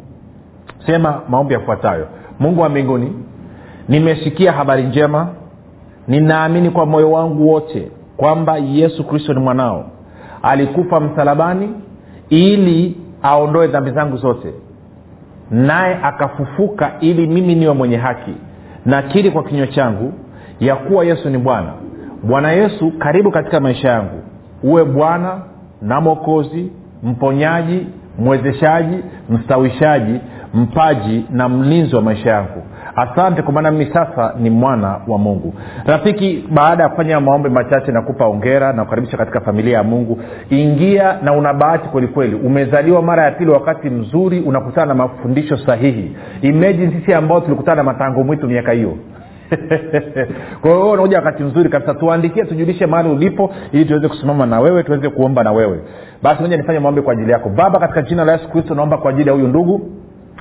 Sema 0.86 1.22
maombi 1.30 1.54
yafuatayo. 1.54 2.08
Mungu 2.40 2.62
wa 2.62 2.70
mbinguni 2.70 3.14
nimesikia 3.90 4.52
habari 4.52 4.84
njema 4.84 5.28
ninaamini 6.08 6.70
kwa 6.70 6.86
moyo 6.86 7.12
wangu 7.12 7.50
wote 7.50 7.92
kwamba 8.18 8.58
yesu 8.58 9.04
kristo 9.08 9.34
ni 9.34 9.40
mwanao. 9.40 9.86
Alikufa 10.44 11.00
msalabani 11.00 11.70
ili 12.30 12.98
aondoe 13.24 13.68
dhambi 13.68 13.92
zangu 13.92 14.18
zote. 14.18 14.54
Naye 15.52 15.98
akafufuka 16.04 16.92
ili 17.00 17.28
mimi 17.28 17.56
niwe 17.56 17.74
mwenye 17.74 17.98
haki. 17.98 18.34
Nakiri 18.86 19.32
kwa 19.32 19.44
kinywa 19.44 19.68
changu 19.68 20.14
ya 20.60 20.76
kuwa 20.76 21.06
yesu 21.06 21.30
ni 21.30 21.38
bwana. 21.38 21.74
Bwana 22.24 22.52
yesu 22.52 22.92
karibu 23.00 23.32
katika 23.32 23.60
maisha 23.60 23.90
yangu. 23.90 24.22
Uwe 24.64 24.86
bwana 24.86 25.40
na 25.82 26.02
mwokozi 26.02 26.72
mponyaji 27.04 27.88
mwezeshaji 28.20 28.98
mstawishaji 29.30 30.20
mpaji 30.54 31.26
na 31.30 31.50
mlinzi 31.50 31.96
wa 31.96 32.02
maisha 32.02 32.30
yangu 32.30 32.64
asante 32.96 33.42
kwa 33.42 33.54
maana 33.54 33.72
mimi 33.72 33.86
sasa 33.94 34.34
ni 34.40 34.50
mwana 34.50 35.00
wa 35.08 35.18
mungu. 35.18 35.54
Rafiki 35.86 36.44
baada 36.52 36.84
ya 36.84 36.90
kufanya 36.90 37.20
maombi 37.20 37.50
machache 37.50 37.92
nakupa 37.92 38.26
ongera 38.28 38.74
na 38.74 38.84
kukaribisha 38.84 39.18
katika 39.18 39.42
familia 39.42 39.78
ya 39.78 39.84
mungu. 39.84 40.20
Ingia 40.50 41.18
na 41.24 41.34
una 41.34 41.54
bahati 41.54 41.90
kwelikweli 41.90 42.36
umezaliwa 42.36 43.02
mara 43.02 43.24
ya 43.26 43.32
pili 43.32 43.52
wakati 43.52 43.90
mzuri 43.90 44.40
unakutana 44.40 44.86
na 44.86 44.94
mafundisho 44.94 45.58
sahihi. 45.58 46.16
Imagine 46.42 46.92
sisi 47.00 47.14
ambao 47.14 47.42
tulikutana 47.42 47.76
na 47.76 47.84
matango 47.84 48.24
mwitu 48.24 48.48
miaka 48.48 48.72
hiyo. 48.72 48.98
Kwa 50.62 50.72
hiyo 50.72 50.90
unakuja 50.92 51.18
wakati 51.18 51.44
mzuri 51.44 51.70
kabisa. 51.70 51.94
Tuandikie 51.94 52.44
tujulishe 52.46 52.86
mahali 52.86 53.10
ulipo 53.10 53.54
ili 53.72 53.86
tuweze 53.86 54.08
kusimama 54.08 54.46
na 54.46 54.60
wewe 54.60 54.84
tuweze 54.84 55.10
kuomba 55.10 55.44
na 55.44 55.52
wewe. 55.52 55.80
Basi 56.24 56.42
moja 56.42 56.58
nifanye 56.58 56.80
maombi 56.80 57.02
kwa 57.02 57.14
ajili 57.14 57.32
yako. 57.32 57.50
Baba 57.50 57.80
katika 57.80 58.02
jina 58.02 58.26
la 58.26 58.32
yesu 58.32 58.50
kristo 58.50 58.76
naomba 58.76 58.98
kwa 58.98 59.10
ajili 59.12 59.30
ya 59.30 59.36
huyu 59.36 59.48
ndugu 59.48 59.92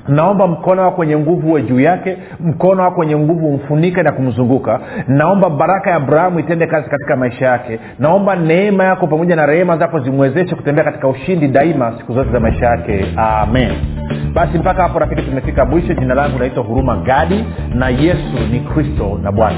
naomba 0.07 0.47
mkono 0.47 0.81
wako 0.81 1.01
wenye 1.01 1.17
nguvu 1.17 1.47
uwe 1.49 1.61
juu 1.61 1.79
yake 1.79 2.17
mkono 2.39 2.83
wako 2.83 2.99
wenye 3.01 3.17
nguvu 3.17 3.47
umfunike 3.47 4.03
na 4.03 4.11
kumzunguka. 4.11 4.79
Naomba 5.07 5.49
baraka 5.49 5.89
ya 5.89 5.95
abrahamu 5.95 6.39
itende 6.39 6.67
kazi 6.67 6.89
katika 6.89 7.15
maisha 7.15 7.45
yake. 7.45 7.79
Naomba 7.99 8.35
neema 8.35 8.83
yako 8.83 9.07
pamoja 9.07 9.35
na 9.35 9.45
rehema 9.45 9.77
zako 9.77 9.99
zimwezeshe 9.99 10.55
kutembea 10.55 10.83
katika 10.83 11.07
ushindi 11.07 11.47
daima 11.47 11.93
siku 11.97 12.13
zote 12.13 12.31
za 12.31 12.39
maisha 12.39 12.65
yake. 12.65 13.05
Amen. 13.17 13.71
Basi 14.33 14.57
mpaka 14.57 14.83
hapo 14.83 14.99
rafiki 14.99 15.21
tumefika 15.21 15.65
mwisho. 15.65 15.93
Jina 15.93 16.13
langu 16.15 16.39
naitwa 16.39 16.63
huruma 16.63 16.95
gadi 16.97 17.45
na 17.73 17.89
yesu 17.89 18.39
ni 18.51 18.59
kristo 18.59 19.19
na 19.23 19.31
bwana 19.31 19.57